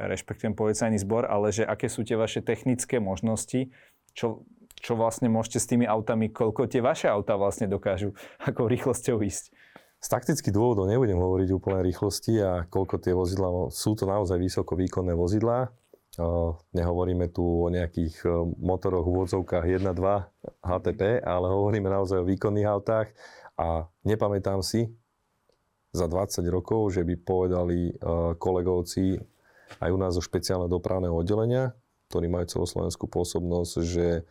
[0.09, 3.69] rešpektujem policajný zbor, ale že aké sú tie vaše technické možnosti,
[4.17, 4.49] čo,
[4.81, 8.17] čo vlastne môžete s tými autami, koľko tie vaše auta vlastne dokážu,
[8.49, 9.52] akou rýchlosťou ísť.
[10.03, 14.75] Z taktických dôvodov nebudem hovoriť úplne rýchlosti a koľko tie vozidla, sú to naozaj vysoko
[14.75, 15.71] výkonné vozidlá.
[16.75, 18.27] Nehovoríme tu o nejakých
[18.59, 23.15] motoroch úvodzovkách 1, 2 HTP, ale hovoríme naozaj o výkonných autách
[23.55, 24.91] a nepamätám si
[25.95, 27.95] za 20 rokov, že by povedali
[28.43, 29.23] kolegovci
[29.79, 31.79] aj u nás zo špeciálneho dopravného oddelenia,
[32.11, 34.27] ktorí majú celoslovenskú pôsobnosť, že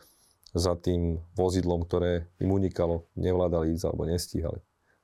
[0.52, 4.60] za tým vozidlom, ktoré im unikalo, nevládali ísť alebo nestíhali.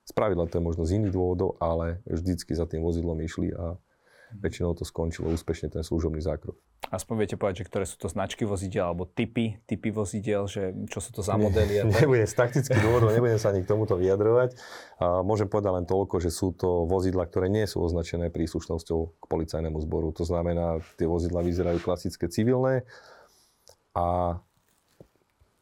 [0.08, 3.76] Spravidla to je možno z iných dôvodov, ale vždycky za tým vozidlom išli a
[4.36, 6.56] väčšinou to skončilo úspešne ten služobný zákrok.
[6.88, 11.00] Aspoň viete povedať, že ktoré sú to značky vozidel alebo typy, typy vozidel, že čo
[11.04, 11.84] sú to za modely?
[11.84, 14.56] Ne, nebudem z taktických dôvodov, nebudem sa ani k tomuto vyjadrovať.
[15.00, 19.24] A môžem povedať len toľko, že sú to vozidla, ktoré nie sú označené príslušnosťou k
[19.28, 20.15] policajnému zboru.
[20.15, 22.88] To znamená, tie vozidla vyzerajú klasické civilné
[23.91, 24.39] a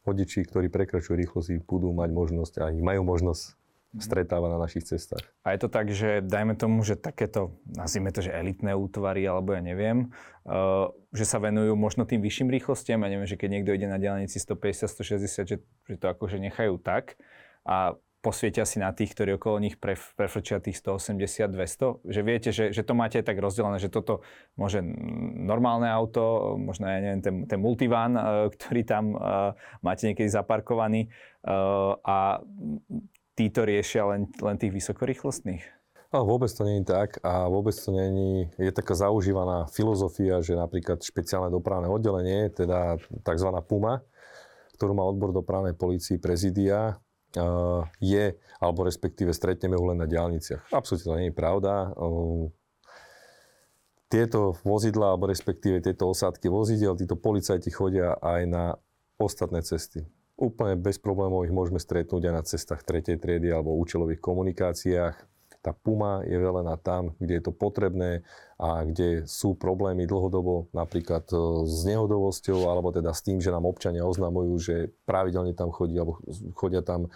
[0.06, 3.65] vodiči, ktorí prekračujú rýchlosť, budú mať možnosť a majú možnosť
[3.96, 5.24] stretáva na našich cestách.
[5.46, 9.56] A je to tak, že dajme tomu, že takéto, nazvime to, že elitné útvary, alebo
[9.56, 10.12] ja neviem,
[10.44, 13.96] uh, že sa venujú možno tým vyšším rýchlostiam, ja neviem, že keď niekto ide na
[13.96, 17.16] diálnici 150, 160, že, že to akože nechajú tak
[17.64, 22.50] a posvietia si na tých, ktorí okolo nich pref, prefrčia tých 180, 200, že viete,
[22.50, 24.26] že, že to máte tak rozdelené, že toto
[24.58, 24.82] môže
[25.46, 31.08] normálne auto, možno ja neviem, ten, ten multivan, uh, ktorý tam uh, máte niekedy zaparkovaný
[32.02, 32.42] a
[33.36, 35.62] títo riešia len, len tých vysokorýchlostných?
[36.14, 41.04] No, vôbec to je tak a vôbec to nie je taká zaužívaná filozofia, že napríklad
[41.04, 43.48] špeciálne dopravné oddelenie, teda tzv.
[43.68, 44.00] PUMA,
[44.80, 46.96] ktorú má odbor dopravnej policii prezidia,
[48.00, 48.24] je,
[48.62, 50.72] alebo respektíve stretneme ho len na diálniciach.
[50.72, 51.92] Absolutne to nie je pravda.
[54.08, 58.64] Tieto vozidla, alebo respektíve tieto osádky vozidel, títo policajti chodia aj na
[59.20, 64.20] ostatné cesty úplne bez problémov ich môžeme stretnúť aj na cestách tretej triedy alebo účelových
[64.20, 65.16] komunikáciách.
[65.64, 68.22] Tá Puma je velená tam, kde je to potrebné
[68.56, 71.36] a kde sú problémy dlhodobo, napríklad e,
[71.68, 76.16] s nehodovosťou, alebo teda s tým, že nám občania oznamujú, že pravidelne tam chodí, alebo
[76.56, 77.12] chodia tam,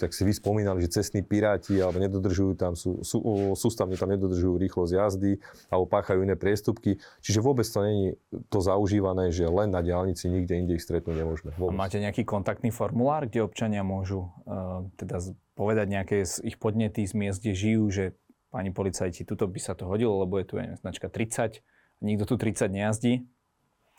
[0.00, 3.20] tak si vy spomínali, že cestní piráti, alebo nedodržujú tam, sú, sú,
[3.60, 5.36] sústavne tam nedodržujú rýchlosť jazdy,
[5.68, 6.96] alebo páchajú iné priestupky.
[7.20, 8.16] Čiže vôbec to není
[8.48, 11.52] to zaužívané, že len na diálnici, nikde inde ich stretnúť nemôžeme.
[11.60, 15.20] A máte nejaký kontaktný formulár, kde občania môžu uh, teda
[15.58, 18.04] povedať nejaké z ich podnety z miest, kde žijú, že
[18.48, 21.60] pani policajti, tuto by sa to hodilo, lebo je tu aj značka 30,
[22.00, 23.28] nikto tu 30 nejazdí.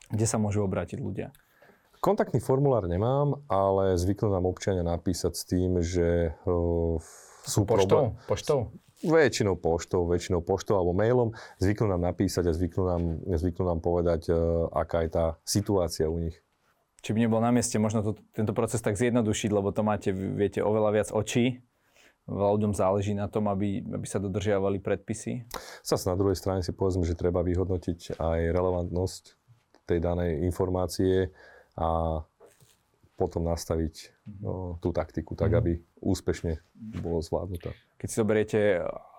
[0.09, 1.29] Kde sa môžu obrátiť ľudia?
[1.99, 6.97] Kontaktný formulár nemám, ale zvyknú nám občania napísať s tým, že uh,
[7.43, 8.15] sú poštou?
[8.15, 8.25] Problém...
[8.25, 8.59] Poštou?
[8.99, 11.31] Väčšinou poštou, väčšinou poštou alebo mailom.
[11.63, 16.19] Zvyknú nám napísať a zvyknú nám, zvyknú nám povedať, uh, aká je tá situácia u
[16.19, 16.39] nich
[16.99, 20.59] či by nebol na mieste možno to, tento proces tak zjednodušiť, lebo to máte, viete,
[20.59, 21.63] oveľa viac očí.
[22.29, 25.49] Veľa ľuďom záleží na tom, aby, aby sa dodržiavali predpisy.
[25.81, 29.23] Zase na druhej strane si povedzme, že treba vyhodnotiť aj relevantnosť
[29.89, 31.33] tej danej informácie
[31.73, 32.21] a
[33.19, 35.57] potom nastaviť no, tú taktiku tak, mhm.
[35.59, 36.63] aby úspešne
[37.03, 37.75] bolo zvládnuté.
[37.99, 38.59] Keď si zoberiete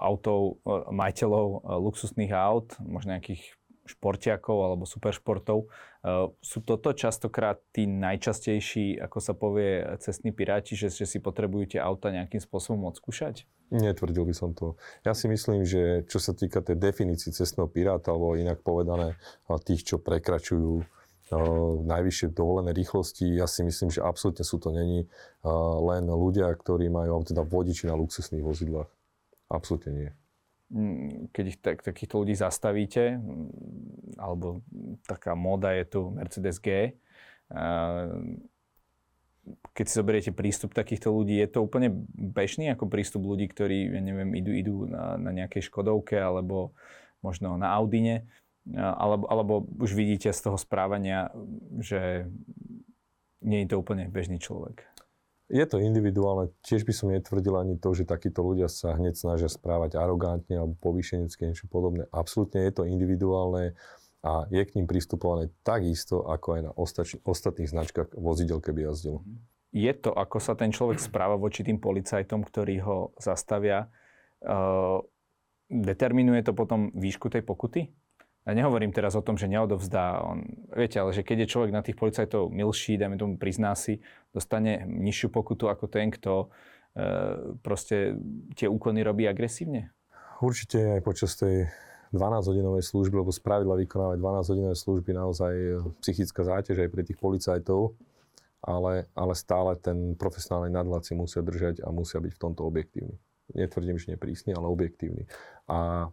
[0.00, 0.56] autov,
[0.88, 3.59] majiteľov eh, luxusných aut, možno nejakých
[3.96, 5.66] športiakov alebo superšportov.
[6.00, 11.76] Uh, sú toto častokrát tí najčastejší, ako sa povie, cestní piráti, že, že si potrebujú
[11.76, 13.44] tie auta nejakým spôsobom odskúšať?
[13.70, 14.74] Netvrdil by som to.
[15.06, 19.14] Ja si myslím, že čo sa týka tej definícii cestného piráta, alebo inak povedané
[19.66, 20.86] tých, čo prekračujú uh,
[21.84, 25.50] najvyššie dovolené rýchlosti, ja si myslím, že absolútne sú to není uh,
[25.90, 28.90] len ľudia, ktorí majú, teda vodiči na luxusných vozidlách.
[29.50, 30.10] Absolútne nie.
[31.34, 33.18] Keď ich tak, takýchto ľudí zastavíte,
[34.14, 34.62] alebo
[35.06, 36.94] taká moda je tu Mercedes G,
[39.74, 44.00] keď si zoberiete prístup takýchto ľudí, je to úplne bežný ako prístup ľudí, ktorí, ja
[44.02, 46.70] neviem, idú, idú na, na nejakej Škodovke alebo
[47.24, 48.30] možno na Audine,
[48.76, 51.32] alebo, alebo už vidíte z toho správania,
[51.80, 52.30] že
[53.40, 54.84] nie je to úplne bežný človek.
[55.50, 56.54] Je to individuálne.
[56.62, 60.78] Tiež by som netvrdil ani to, že takíto ľudia sa hneď snažia správať arogantne alebo
[60.78, 62.06] povýšenecky, niečo podobné.
[62.14, 63.74] Absolútne je to individuálne
[64.22, 69.26] a je k ním pristupované takisto, ako aj na ostatč- ostatných značkách vozidel, keby jazdil.
[69.74, 73.90] Je to, ako sa ten človek správa voči tým policajtom, ktorí ho zastavia,
[74.46, 75.02] uh,
[75.66, 77.90] determinuje to potom výšku tej pokuty?
[78.50, 80.26] Ja nehovorím teraz o tom, že neodovzdá.
[80.26, 80.42] On,
[80.74, 84.02] viete, ale že keď je človek na tých policajtov milší, dajme tomu prizná si,
[84.34, 86.50] dostane nižšiu pokutu ako ten, kto
[86.98, 87.06] e,
[87.62, 88.18] proste
[88.58, 89.94] tie úkony robí agresívne?
[90.42, 91.70] Určite aj počas tej
[92.10, 95.54] 12-hodinovej služby, lebo spravidla vykonávať 12-hodinové služby naozaj
[96.02, 97.94] psychická záťaž aj pre tých policajtov,
[98.66, 103.14] ale, ale stále ten profesionálny nadhľad si musia držať a musia byť v tomto objektívny.
[103.54, 105.30] Netvrdím, že neprísny, ale objektívny.
[105.70, 106.10] A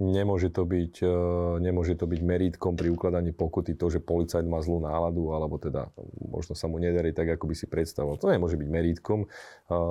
[0.00, 1.16] Nemôže to, byť, e,
[1.60, 5.92] nemôže to byť merítkom pri ukladaní pokuty to, že policajt má zlú náladu, alebo teda
[6.24, 8.16] možno sa mu nedarí tak, ako by si predstavoval.
[8.16, 9.28] To nemôže byť merítkom.
[9.28, 9.28] E,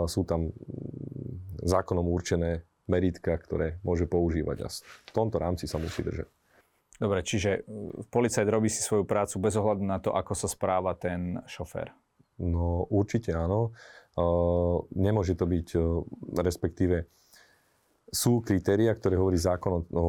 [0.09, 0.49] sú tam
[1.61, 6.25] zákonom určené meritka, ktoré môže používať a v tomto rámci sa musí držať.
[6.97, 10.97] Dobre, čiže e, policajt robí si svoju prácu bez ohľadu na to, ako sa správa
[10.97, 11.93] ten šofér.
[12.41, 13.77] No určite áno.
[14.99, 15.67] Nemôže to byť,
[16.43, 17.07] respektíve
[18.09, 20.07] sú kritéria, ktoré hovorí zákon o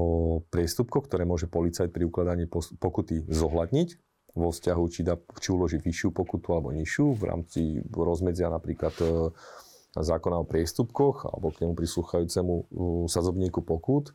[0.49, 2.49] priestupkoch, ktoré môže policajt pri ukladaní
[2.81, 3.89] pokuty zohľadniť
[4.33, 7.61] vo vzťahu, či, dá, či uloží vyššiu pokutu alebo nižšiu v rámci
[7.91, 9.07] rozmedzia napríklad e,
[9.99, 12.55] zákona o priestupkoch alebo k nemu prislúchajúcemu
[13.11, 14.15] sadzobníku pokut,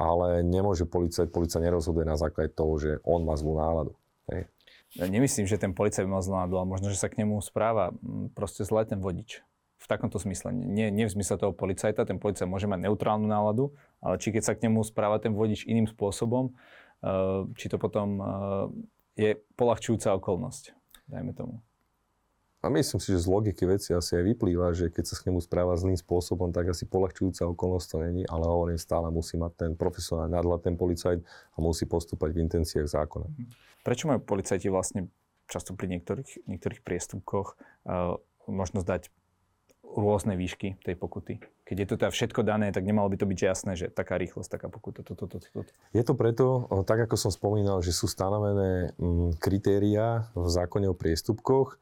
[0.00, 3.92] ale nemôže policajt, policajt nerozhoduje na základe toho, že on má zlú náladu.
[4.32, 4.48] Hej.
[4.96, 7.92] Nemyslím, že ten policajt má zlú náladu, ale možno, že sa k nemu správa
[8.32, 9.44] proste zle ten vodič
[9.80, 10.52] v takomto smysle.
[10.52, 13.72] Nie, nie v zmysle toho policajta, ten policajt môže mať neutrálnu náladu,
[14.04, 18.20] ale či keď sa k nemu správa ten vodič iným spôsobom, eh, či to potom
[18.20, 18.24] eh,
[19.16, 20.76] je polahčujúca okolnosť,
[21.08, 21.64] dajme tomu.
[22.60, 25.40] A myslím si, že z logiky veci asi aj vyplýva, že keď sa k nemu
[25.40, 29.72] správa zlým spôsobom, tak asi polahčujúca okolnosť to není, ale hovorím stále musí mať ten
[29.72, 33.32] profesionálny nadhľad, ten policajt a musí postúpať v intenciách zákona.
[33.80, 35.08] Prečo majú policajti vlastne
[35.48, 37.56] často pri niektorých, niektorých priestupkoch
[37.88, 39.02] uh, možnosť dať
[39.96, 41.42] rôzne výšky tej pokuty.
[41.66, 44.58] Keď je to teda všetko dané, tak nemalo by to byť jasné, že taká rýchlosť,
[44.58, 45.70] taká pokuta, toto, toto, toto.
[45.94, 50.94] Je to preto, tak ako som spomínal, že sú stanovené mm, kritéria v zákone o
[50.94, 51.78] priestupkoch.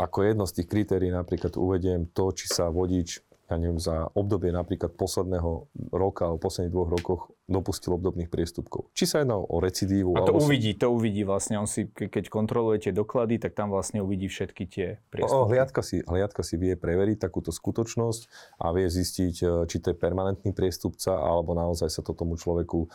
[0.00, 4.54] Ako jedno z tých kritérií napríklad uvediem to, či sa vodič ja neviem, za obdobie
[4.54, 8.88] napríklad posledného roka alebo posledných dvoch rokoch dopustil obdobných priestupkov.
[8.94, 10.14] Či sa jedná o recidívu.
[10.14, 11.58] A to uvidí, to uvidí vlastne.
[11.58, 15.34] On si, keď kontrolujete doklady, tak tam vlastne uvidí všetky tie priestupky.
[15.34, 19.92] O, hliadka, si, hliadka si vie preveriť takúto skutočnosť a vie zistiť, e, či to
[19.92, 22.86] je permanentný priestupca, alebo naozaj sa to tomu človeku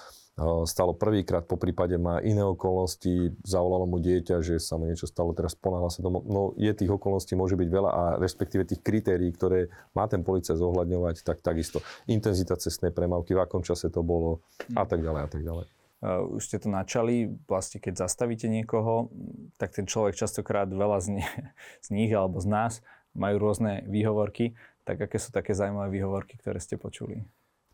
[0.67, 5.31] stalo prvýkrát, po prípade má iné okolnosti, zavolalo mu dieťa, že sa mu niečo stalo,
[5.31, 6.27] teraz ponáhla sa domov.
[6.27, 10.59] No je tých okolností môže byť veľa a respektíve tých kritérií, ktoré má ten policajt
[10.59, 11.79] zohľadňovať, tak takisto.
[12.11, 14.43] Intenzita cestnej premávky, v akom čase to bolo
[14.75, 15.65] a tak ďalej a tak ďalej.
[16.05, 19.09] Uh, už ste to načali, vlastne keď zastavíte niekoho,
[19.57, 21.25] tak ten človek častokrát veľa z, ne,
[21.85, 22.73] z nich alebo z nás
[23.15, 24.53] majú rôzne výhovorky.
[24.85, 27.25] Tak aké sú také zaujímavé výhovorky, ktoré ste počuli?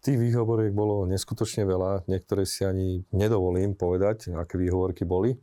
[0.02, 5.38] Tých výhovoriek bolo neskutočne veľa, niektoré si ani nedovolím povedať, aké výhovorky boli.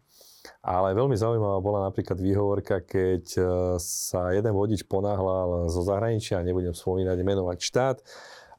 [0.64, 3.43] Ale veľmi zaujímavá bola napríklad výhovorka, keď e,
[3.79, 7.97] sa jeden vodič ponáhľal zo zahraničia, nebudem spomínať menovať štát,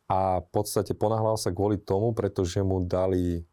[0.09, 3.45] a v podstate ponáhľal sa kvôli tomu, pretože mu dali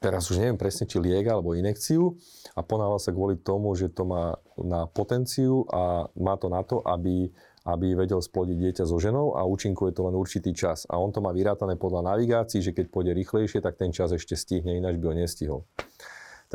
[0.00, 2.16] teraz už neviem presne, či liek alebo inekciu
[2.56, 6.80] a ponáhľal sa kvôli tomu, že to má na potenciu a má to na to,
[6.84, 7.28] aby
[7.64, 10.84] aby vedel splodiť dieťa so ženou a účinkuje to len určitý čas.
[10.84, 14.36] A on to má vyrátané podľa navigácií, že keď pôjde rýchlejšie, tak ten čas ešte
[14.36, 15.60] stihne, ináč by ho nestihol.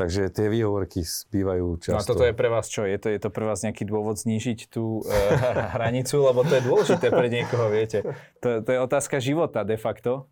[0.00, 1.92] Takže tie výhovorky bývajú často.
[1.92, 2.88] No a toto je pre vás čo?
[2.88, 5.12] Je to, je to pre vás nejaký dôvod znížiť tú e,
[5.76, 6.24] hranicu?
[6.24, 8.00] Lebo to je dôležité pre niekoho, viete.
[8.40, 10.24] To, to je otázka života de facto.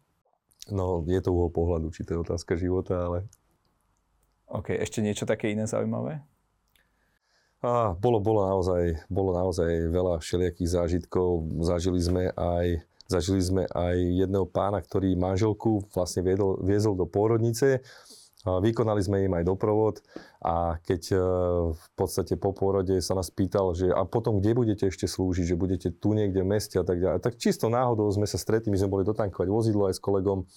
[0.72, 3.28] No, je to uhol pohľadu, či to je otázka života, ale...
[4.48, 6.24] OK, ešte niečo také iné zaujímavé?
[7.60, 11.44] A bolo, bolo, naozaj, bolo naozaj veľa všelijakých zážitkov.
[11.60, 17.84] Zažili sme aj, zažili sme aj jedného pána, ktorý manželku vlastne viedol, viezol do pôrodnice.
[18.64, 20.00] Vykonali sme im aj doprovod
[20.40, 21.16] a keď e,
[21.76, 25.56] v podstate po pôrode sa nás pýtal, že a potom kde budete ešte slúžiť, že
[25.60, 27.20] budete tu niekde v meste a tak ďalej.
[27.20, 30.48] Tak čisto náhodou sme sa stretli, my sme boli dotankovať vozidlo aj s kolegom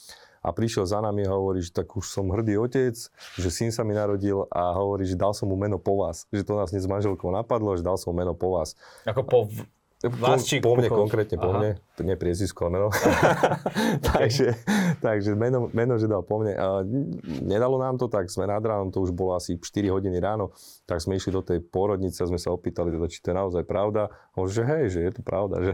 [0.41, 2.97] a prišiel za nami a hovorí, že tak už som hrdý otec,
[3.37, 6.25] že syn sa mi narodil a hovorí, že dal som mu meno po vás.
[6.33, 8.73] Že to nás dnes s manželkou napadlo, že dal som mu meno po vás.
[9.05, 9.39] Ako po
[10.09, 11.57] Vás či po mne po konkrétne, po Aha.
[11.61, 12.87] mne, to nie priezvisko, ale meno.
[14.09, 14.57] takže
[15.01, 16.53] takže meno, meno, že dal po mne.
[16.55, 16.85] A
[17.41, 20.53] nedalo nám to, tak sme nad ránom, to už bolo asi 4 hodiny ráno,
[20.85, 23.63] tak sme išli do tej pôrodnice a sme sa opýtali, teda, či to je naozaj
[23.65, 24.13] pravda.
[24.31, 25.55] A on, že hej, že je to pravda.
[25.59, 25.73] Že...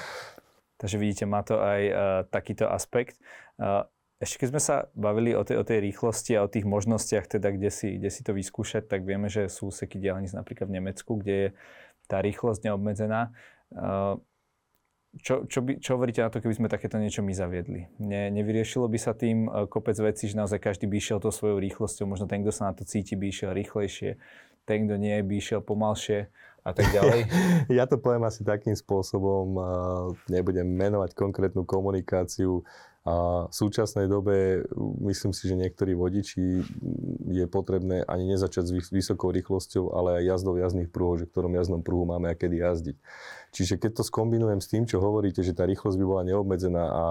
[0.80, 2.00] takže vidíte, má to aj uh,
[2.32, 3.20] takýto aspekt.
[3.60, 3.84] Uh,
[4.18, 7.54] ešte keď sme sa bavili o tej, o tej rýchlosti a o tých možnostiach, teda
[7.54, 11.22] kde si, kde si to vyskúšať, tak vieme, že sú úseky diálnic napríklad v Nemecku,
[11.22, 11.48] kde je
[12.08, 13.30] tá rýchlosť neobmedzená.
[15.18, 17.88] Čo, čo, by, čo hovoríte na to, keby sme takéto niečo my zaviedli?
[17.96, 21.56] Ne, nevyriešilo by sa tým e, kopec vecí, že naozaj každý by išiel to svojou
[21.58, 24.20] rýchlosťou, možno ten, kto sa na to cíti, by išiel rýchlejšie,
[24.68, 26.28] ten, kto nie, by išiel pomalšie
[26.68, 27.20] a tak ďalej?
[27.78, 29.56] ja to poviem asi takým spôsobom,
[30.28, 32.60] nebudem menovať konkrétnu komunikáciu,
[33.08, 34.68] a v súčasnej dobe
[35.08, 36.60] myslím si, že niektorí vodiči
[37.32, 41.56] je potrebné ani nezačať s vysokou rýchlosťou, ale aj jazdou jazdných prúhov, že v ktorom
[41.56, 42.96] jazdnom prúhu máme a kedy jazdiť.
[43.56, 47.04] Čiže keď to skombinujem s tým, čo hovoríte, že tá rýchlosť by bola neobmedzená a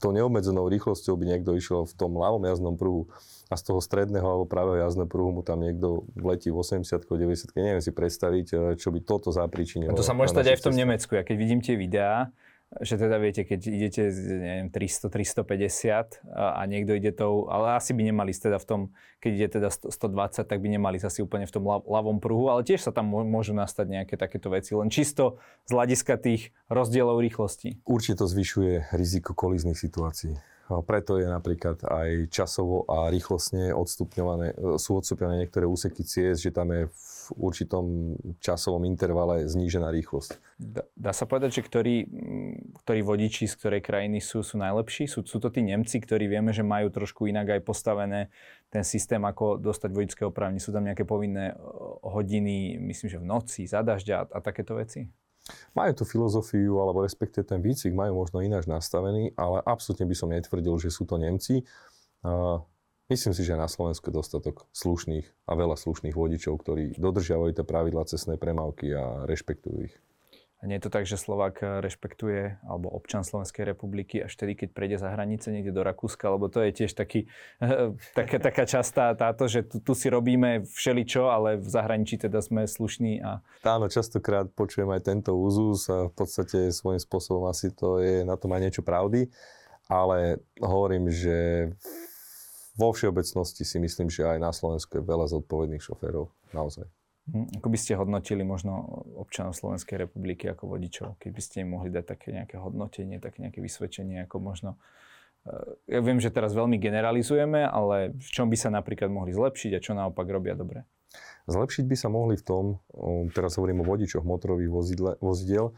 [0.00, 3.12] tou neobmedzenou rýchlosťou by niekto išiel v tom ľavom jazdnom pruhu
[3.52, 7.52] a z toho stredného alebo pravého jazdného pruhu mu tam niekto vletí v 80 90
[7.60, 9.92] neviem si predstaviť, čo by toto zapričinilo.
[9.92, 11.12] A to sa môže stať aj v tom Nemecku.
[11.12, 12.32] Ja keď vidím tie videá,
[12.80, 17.92] že teda viete, keď idete neviem, 300, 350 a, a niekto ide tou, ale asi
[17.92, 18.80] by nemali teda v tom,
[19.20, 22.80] keď ide teda 120, tak by nemali asi úplne v tom ľavom pruhu, ale tiež
[22.80, 25.36] sa tam môžu nastať nejaké takéto veci, len čisto
[25.68, 27.84] z hľadiska tých rozdielov rýchlosti.
[27.84, 30.32] Určite to zvyšuje riziko kolíznych situácií.
[30.72, 36.72] Preto je napríklad aj časovo a rýchlostne odstupňované, sú odstupňované niektoré úseky ciest, že tam
[36.72, 40.40] je v určitom časovom intervale znížená rýchlosť.
[40.58, 41.96] Dá, dá sa povedať, že ktorí,
[42.82, 45.06] ktorí vodiči z ktorej krajiny sú, sú najlepší?
[45.06, 48.34] Sú, sú to tí Nemci, ktorí vieme, že majú trošku inak aj postavené
[48.72, 50.58] ten systém, ako dostať vodičské oprávne?
[50.58, 51.54] Sú tam nejaké povinné
[52.02, 55.06] hodiny, myslím, že v noci, za dažďa a, a takéto veci?
[55.74, 60.30] Majú tú filozofiu, alebo respektíve ten výcvik majú možno ináč nastavený, ale absolútne by som
[60.30, 61.66] netvrdil, že sú to Nemci.
[63.12, 67.60] Myslím si, že na Slovensku je dostatok slušných a veľa slušných vodičov, ktorí dodržiavajú tie
[67.60, 69.92] pravidla cestnej premávky a rešpektujú ich.
[70.64, 74.68] A nie je to tak, že Slovák rešpektuje, alebo občan Slovenskej republiky až vtedy, keď
[74.72, 77.28] prejde za hranice niekde do Rakúska, lebo to je tiež taký,
[78.16, 82.64] taká, taká častá táto, že tu, tu si robíme všeličo, ale v zahraničí teda sme
[82.64, 83.20] slušní.
[83.20, 83.44] A...
[83.60, 88.40] Áno, častokrát počujem aj tento úzus a v podstate svojím spôsobom asi to je na
[88.40, 89.28] tom aj niečo pravdy,
[89.90, 91.68] ale hovorím, že
[92.72, 96.88] vo všeobecnosti si myslím, že aj na Slovensku je veľa zodpovedných šoférov, naozaj.
[97.30, 101.78] Hm, ako by ste hodnotili možno občanov Slovenskej republiky ako vodičov, keď by ste im
[101.78, 104.70] mohli dať také nejaké hodnotenie, také nejaké vysvedčenie, ako možno...
[105.46, 109.70] Eh, ja viem, že teraz veľmi generalizujeme, ale v čom by sa napríklad mohli zlepšiť
[109.76, 110.82] a čo naopak robia dobre?
[111.46, 112.64] Zlepšiť by sa mohli v tom,
[113.36, 115.76] teraz hovorím o vodičoch motorových vozidle, vozidiel,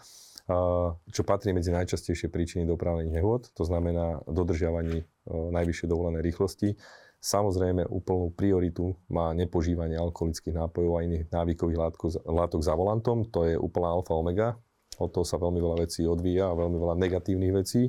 [1.10, 6.76] čo patrí medzi najčastejšie príčiny dopravných nehôd, to znamená dodržiavanie najvyššie dovolené rýchlosti,
[7.24, 13.24] Samozrejme, úplnú prioritu má nepožívanie alkoholických nápojov a iných návykových látok, látok za volantom.
[13.32, 14.60] To je úplná alfa omega.
[15.00, 17.88] Od toho sa veľmi veľa vecí odvíja a veľmi veľa negatívnych vecí.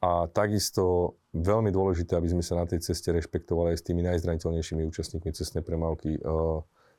[0.00, 4.88] A takisto veľmi dôležité, aby sme sa na tej ceste rešpektovali aj s tými najzraniteľnejšími
[4.88, 6.16] účastníkmi cestnej premávky,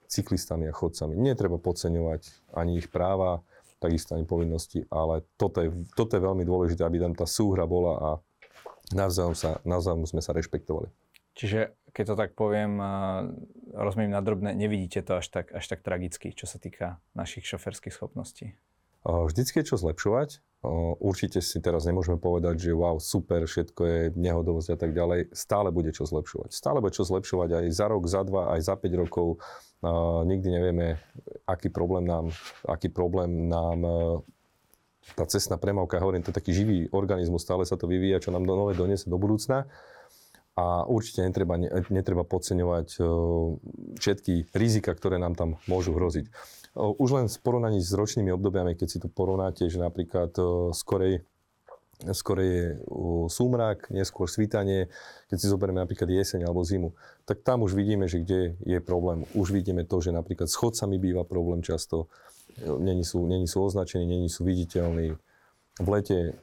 [0.06, 1.18] cyklistami a chodcami.
[1.18, 3.42] Netreba podceňovať ani ich práva,
[3.82, 7.94] takisto ani povinnosti, ale toto je, toto je veľmi dôležité, aby tam tá súhra bola
[7.98, 8.10] a
[8.94, 10.88] navzájom, sa, navzájom sme sa rešpektovali.
[11.38, 12.82] Čiže keď to tak poviem,
[13.74, 17.94] rozumiem na drobné, nevidíte to až tak, až tak tragicky, čo sa týka našich šoferských
[17.94, 18.58] schopností?
[19.06, 20.42] Vždycky je čo zlepšovať.
[21.00, 25.32] Určite si teraz nemôžeme povedať, že wow, super, všetko je nehodovosť a tak ďalej.
[25.32, 26.52] Stále bude čo zlepšovať.
[26.52, 29.40] Stále bude čo zlepšovať aj za rok, za dva, aj za 5 rokov.
[30.28, 30.98] Nikdy nevieme,
[31.46, 32.34] aký problém nám,
[32.66, 33.80] aký problém nám
[35.16, 38.44] tá cestná premávka, hovorím, to je taký živý organizmus, stále sa to vyvíja, čo nám
[38.44, 39.70] do nové doniesie do budúcna
[40.58, 41.56] a určite netreba,
[41.94, 42.98] netreba podceňovať
[44.02, 46.28] všetky rizika, ktoré nám tam môžu hroziť.
[46.74, 50.34] Už len v porovnaní s ročnými obdobiami, keď si to porovnáte, že napríklad
[50.74, 51.22] skorej
[52.14, 52.78] skôr je
[53.30, 54.86] súmrak, neskôr svítanie,
[55.34, 56.94] keď si zoberieme napríklad jeseň alebo zimu,
[57.26, 59.26] tak tam už vidíme, že kde je problém.
[59.34, 62.06] Už vidíme to, že napríklad s chodcami býva problém často,
[62.60, 65.18] není sú, není sú označení, není sú viditeľní.
[65.78, 66.40] V lete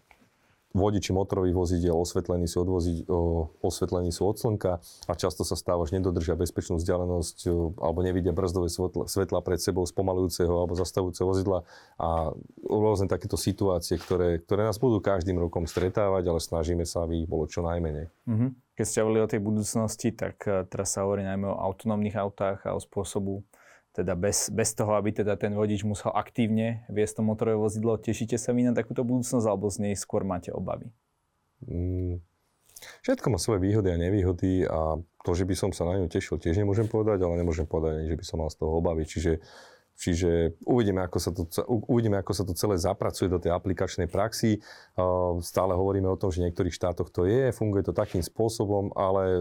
[0.75, 5.55] vodiči motorových vozidiel osvetlení sú od, vozi, o, osvetlení sú od slnka a často sa
[5.55, 7.47] stáva, že nedodržia bezpečnú vzdialenosť
[7.79, 8.67] alebo nevidia brzdové
[9.07, 11.63] svetla, pred sebou spomalujúceho alebo zastavujúceho vozidla
[11.95, 12.35] a
[12.67, 17.31] rôzne takéto situácie, ktoré, ktoré nás budú každým rokom stretávať, ale snažíme sa, aby ich
[17.31, 18.11] bolo čo najmenej.
[18.27, 18.51] Mm-hmm.
[18.75, 22.67] Keď ste hovorili o tej budúcnosti, tak uh, teraz sa hovorí najmä o autonómnych autách
[22.67, 23.47] a o spôsobu
[23.95, 27.95] teda bez, bez toho, aby teda ten vodič musel aktívne viesť to motorové vozidlo.
[27.95, 30.91] Tešíte sa vy na takúto budúcnosť, alebo z nej skôr máte obavy?
[31.63, 32.19] Mm,
[33.07, 36.43] všetko má svoje výhody a nevýhody a to, že by som sa na ňu tešil,
[36.43, 39.07] tiež nemôžem povedať, ale nemôžem povedať ani, že by som mal z toho obavy.
[39.07, 39.39] Čiže
[39.95, 41.47] Čiže uvidíme ako, sa to,
[41.87, 44.59] uvidíme, ako sa to celé zapracuje do tej aplikačnej praxi.
[45.39, 49.39] Stále hovoríme o tom, že v niektorých štátoch to je, funguje to takým spôsobom, ale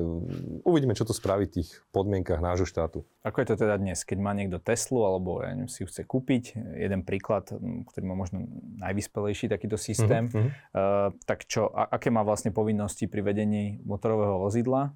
[0.62, 3.01] uvidíme, čo to spraví v tých podmienkach nášho štátu.
[3.26, 6.06] Ako je to teda dnes, keď má niekto Teslu alebo ja neviem, si ju chce
[6.06, 7.49] kúpiť, jeden príklad,
[7.89, 8.45] ktorý má možno
[8.78, 10.49] najvyspelejší takýto systém, mm-hmm.
[10.78, 14.93] uh, tak čo, a, aké má vlastne povinnosti pri vedení motorového vozidla?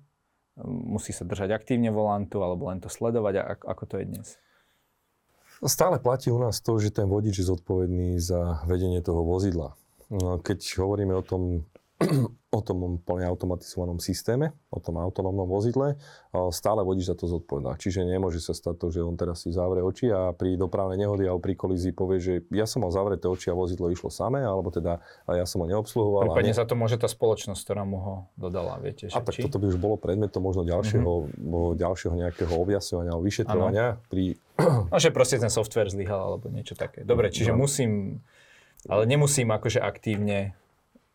[0.66, 3.34] Musí sa držať aktívne volantu alebo len to sledovať?
[3.42, 4.28] A, ako to je dnes?
[5.66, 9.74] Stále platí u nás to, že ten vodič je zodpovedný za vedenie toho vozidla.
[10.14, 11.66] No, keď hovoríme o tom
[12.58, 15.98] o tom plne automatizovanom systéme, o tom autonómnom vozidle,
[16.54, 17.74] stále vodič za to zodpovedá.
[17.76, 21.26] Čiže nemôže sa stať to, že on teraz si zavrie oči a pri dopravnej nehody
[21.26, 24.70] alebo pri kolízii povie, že ja som mal zavreté oči a vozidlo išlo samé, alebo
[24.70, 26.30] teda ja som ho neobsluhoval.
[26.32, 26.60] Prípadne ne...
[26.62, 29.10] za to môže tá spoločnosť, ktorá mu ho dodala, viete.
[29.10, 29.42] Že a tak či?
[29.44, 31.74] toto by už bolo predmetom možno ďalšieho, uh-huh.
[31.76, 33.86] ďalšieho nejakého objasňovania alebo vyšetrovania.
[34.06, 34.38] Pri...
[34.90, 37.06] No, že proste ten software zlyhal alebo niečo také.
[37.06, 37.66] Dobre, čiže no.
[37.66, 38.24] musím,
[38.90, 40.58] ale nemusím akože aktívne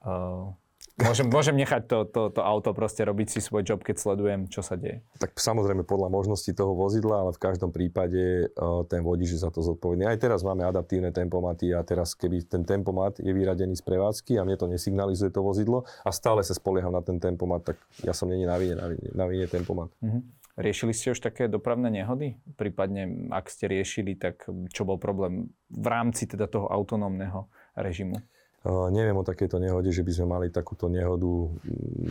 [0.07, 0.55] uh,
[1.01, 4.61] Môžem, môžem nechať to, to, to auto proste robiť si svoj job, keď sledujem, čo
[4.61, 5.01] sa deje.
[5.17, 9.49] Tak samozrejme podľa možností toho vozidla, ale v každom prípade uh, ten vodič je za
[9.49, 10.05] to zodpovedný.
[10.05, 14.45] Aj teraz máme adaptívne tempomaty a teraz keby ten tempomat je vyradený z prevádzky a
[14.45, 18.29] mne to nesignalizuje to vozidlo a stále sa spolieham na ten tempomat, tak ja som
[18.29, 19.89] není na vine, na vine, na vine tempomat.
[20.05, 20.21] Uh-huh.
[20.61, 22.37] Riešili ste už také dopravné nehody?
[22.61, 28.21] Prípadne, ak ste riešili, tak čo bol problém v rámci teda toho autonómneho režimu?
[28.65, 31.51] Neviem o takejto nehode, že by sme mali takúto nehodu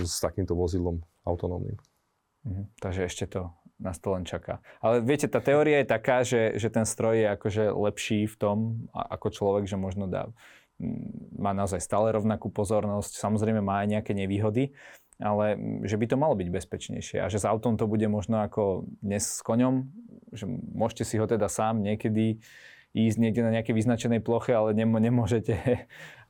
[0.04, 1.80] s takýmto vozidlom autonómnym.
[2.44, 4.62] Mhm, takže ešte to nás to len čaká.
[4.78, 8.58] Ale viete, tá teória je taká, že, že ten stroj je akože lepší v tom,
[8.94, 10.30] ako človek, že možno dá,
[11.34, 14.74] má naozaj stále rovnakú pozornosť, samozrejme má aj nejaké nevýhody,
[15.22, 18.90] ale že by to malo byť bezpečnejšie a že s autom to bude možno ako
[19.02, 19.90] dnes s koňom,
[20.34, 22.42] že môžete si ho teda sám niekedy
[22.92, 25.56] ísť niekde na nejakej vyznačenej ploche, ale nemô- nemôžete.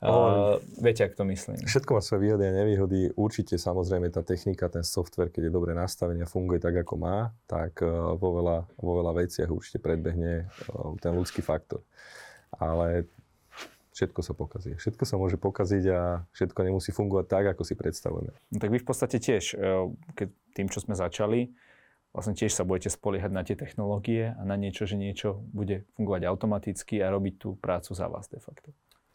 [0.02, 1.62] Uh, viete, ak to myslím.
[1.62, 3.14] Všetko má svoje výhody a nevýhody.
[3.14, 7.30] Určite samozrejme tá technika, ten software, keď je dobre nastavený a funguje tak, ako má,
[7.46, 11.86] tak uh, vo, veľa, vo veľa veciach určite predbehne uh, ten ľudský faktor.
[12.50, 13.06] Ale
[13.94, 14.74] všetko sa pokazí.
[14.74, 18.34] Všetko sa môže pokaziť a všetko nemusí fungovať tak, ako si predstavujeme.
[18.34, 19.54] No, tak vy v podstate tiež,
[20.18, 21.46] keď tým, čo sme začali,
[22.12, 26.28] vlastne tiež sa budete spoliehať na tie technológie a na niečo, že niečo bude fungovať
[26.28, 28.70] automaticky a robiť tú prácu za vás de facto.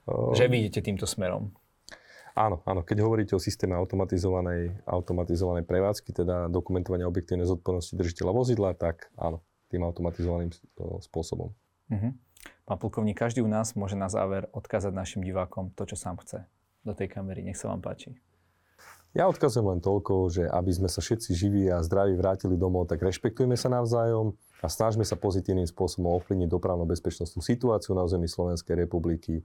[0.09, 1.53] Uh, že vy idete týmto smerom.
[2.37, 2.85] Áno, áno.
[2.85, 9.41] Keď hovoríte o systéme automatizovanej, automatizovanej prevádzky, teda dokumentovania objektívnej zodpovednosti držiteľa vozidla, tak áno,
[9.73, 10.53] tým automatizovaným
[11.01, 11.49] spôsobom.
[11.89, 12.13] Uh-huh.
[12.69, 16.45] Pán plukovník, každý u nás môže na záver odkázať našim divákom to, čo sám chce
[16.85, 17.41] do tej kamery.
[17.41, 18.13] Nech sa vám páči.
[19.17, 23.01] Ja odkazujem len toľko, že aby sme sa všetci živí a zdraví vrátili domov, tak
[23.01, 29.41] rešpektujme sa navzájom a snažme sa pozitívnym spôsobom ovplyvniť dopravno-bezpečnostnú situáciu na území Slovenskej republiky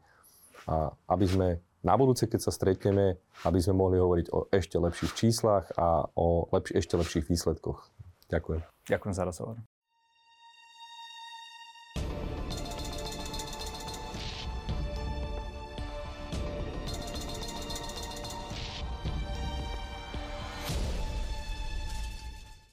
[0.68, 1.48] a aby sme
[1.80, 3.16] na budúce, keď sa stretneme,
[3.48, 7.80] aby sme mohli hovoriť o ešte lepších číslach a o lepš- ešte lepších výsledkoch.
[8.28, 8.60] Ďakujem.
[8.92, 9.56] Ďakujem za rozhovor.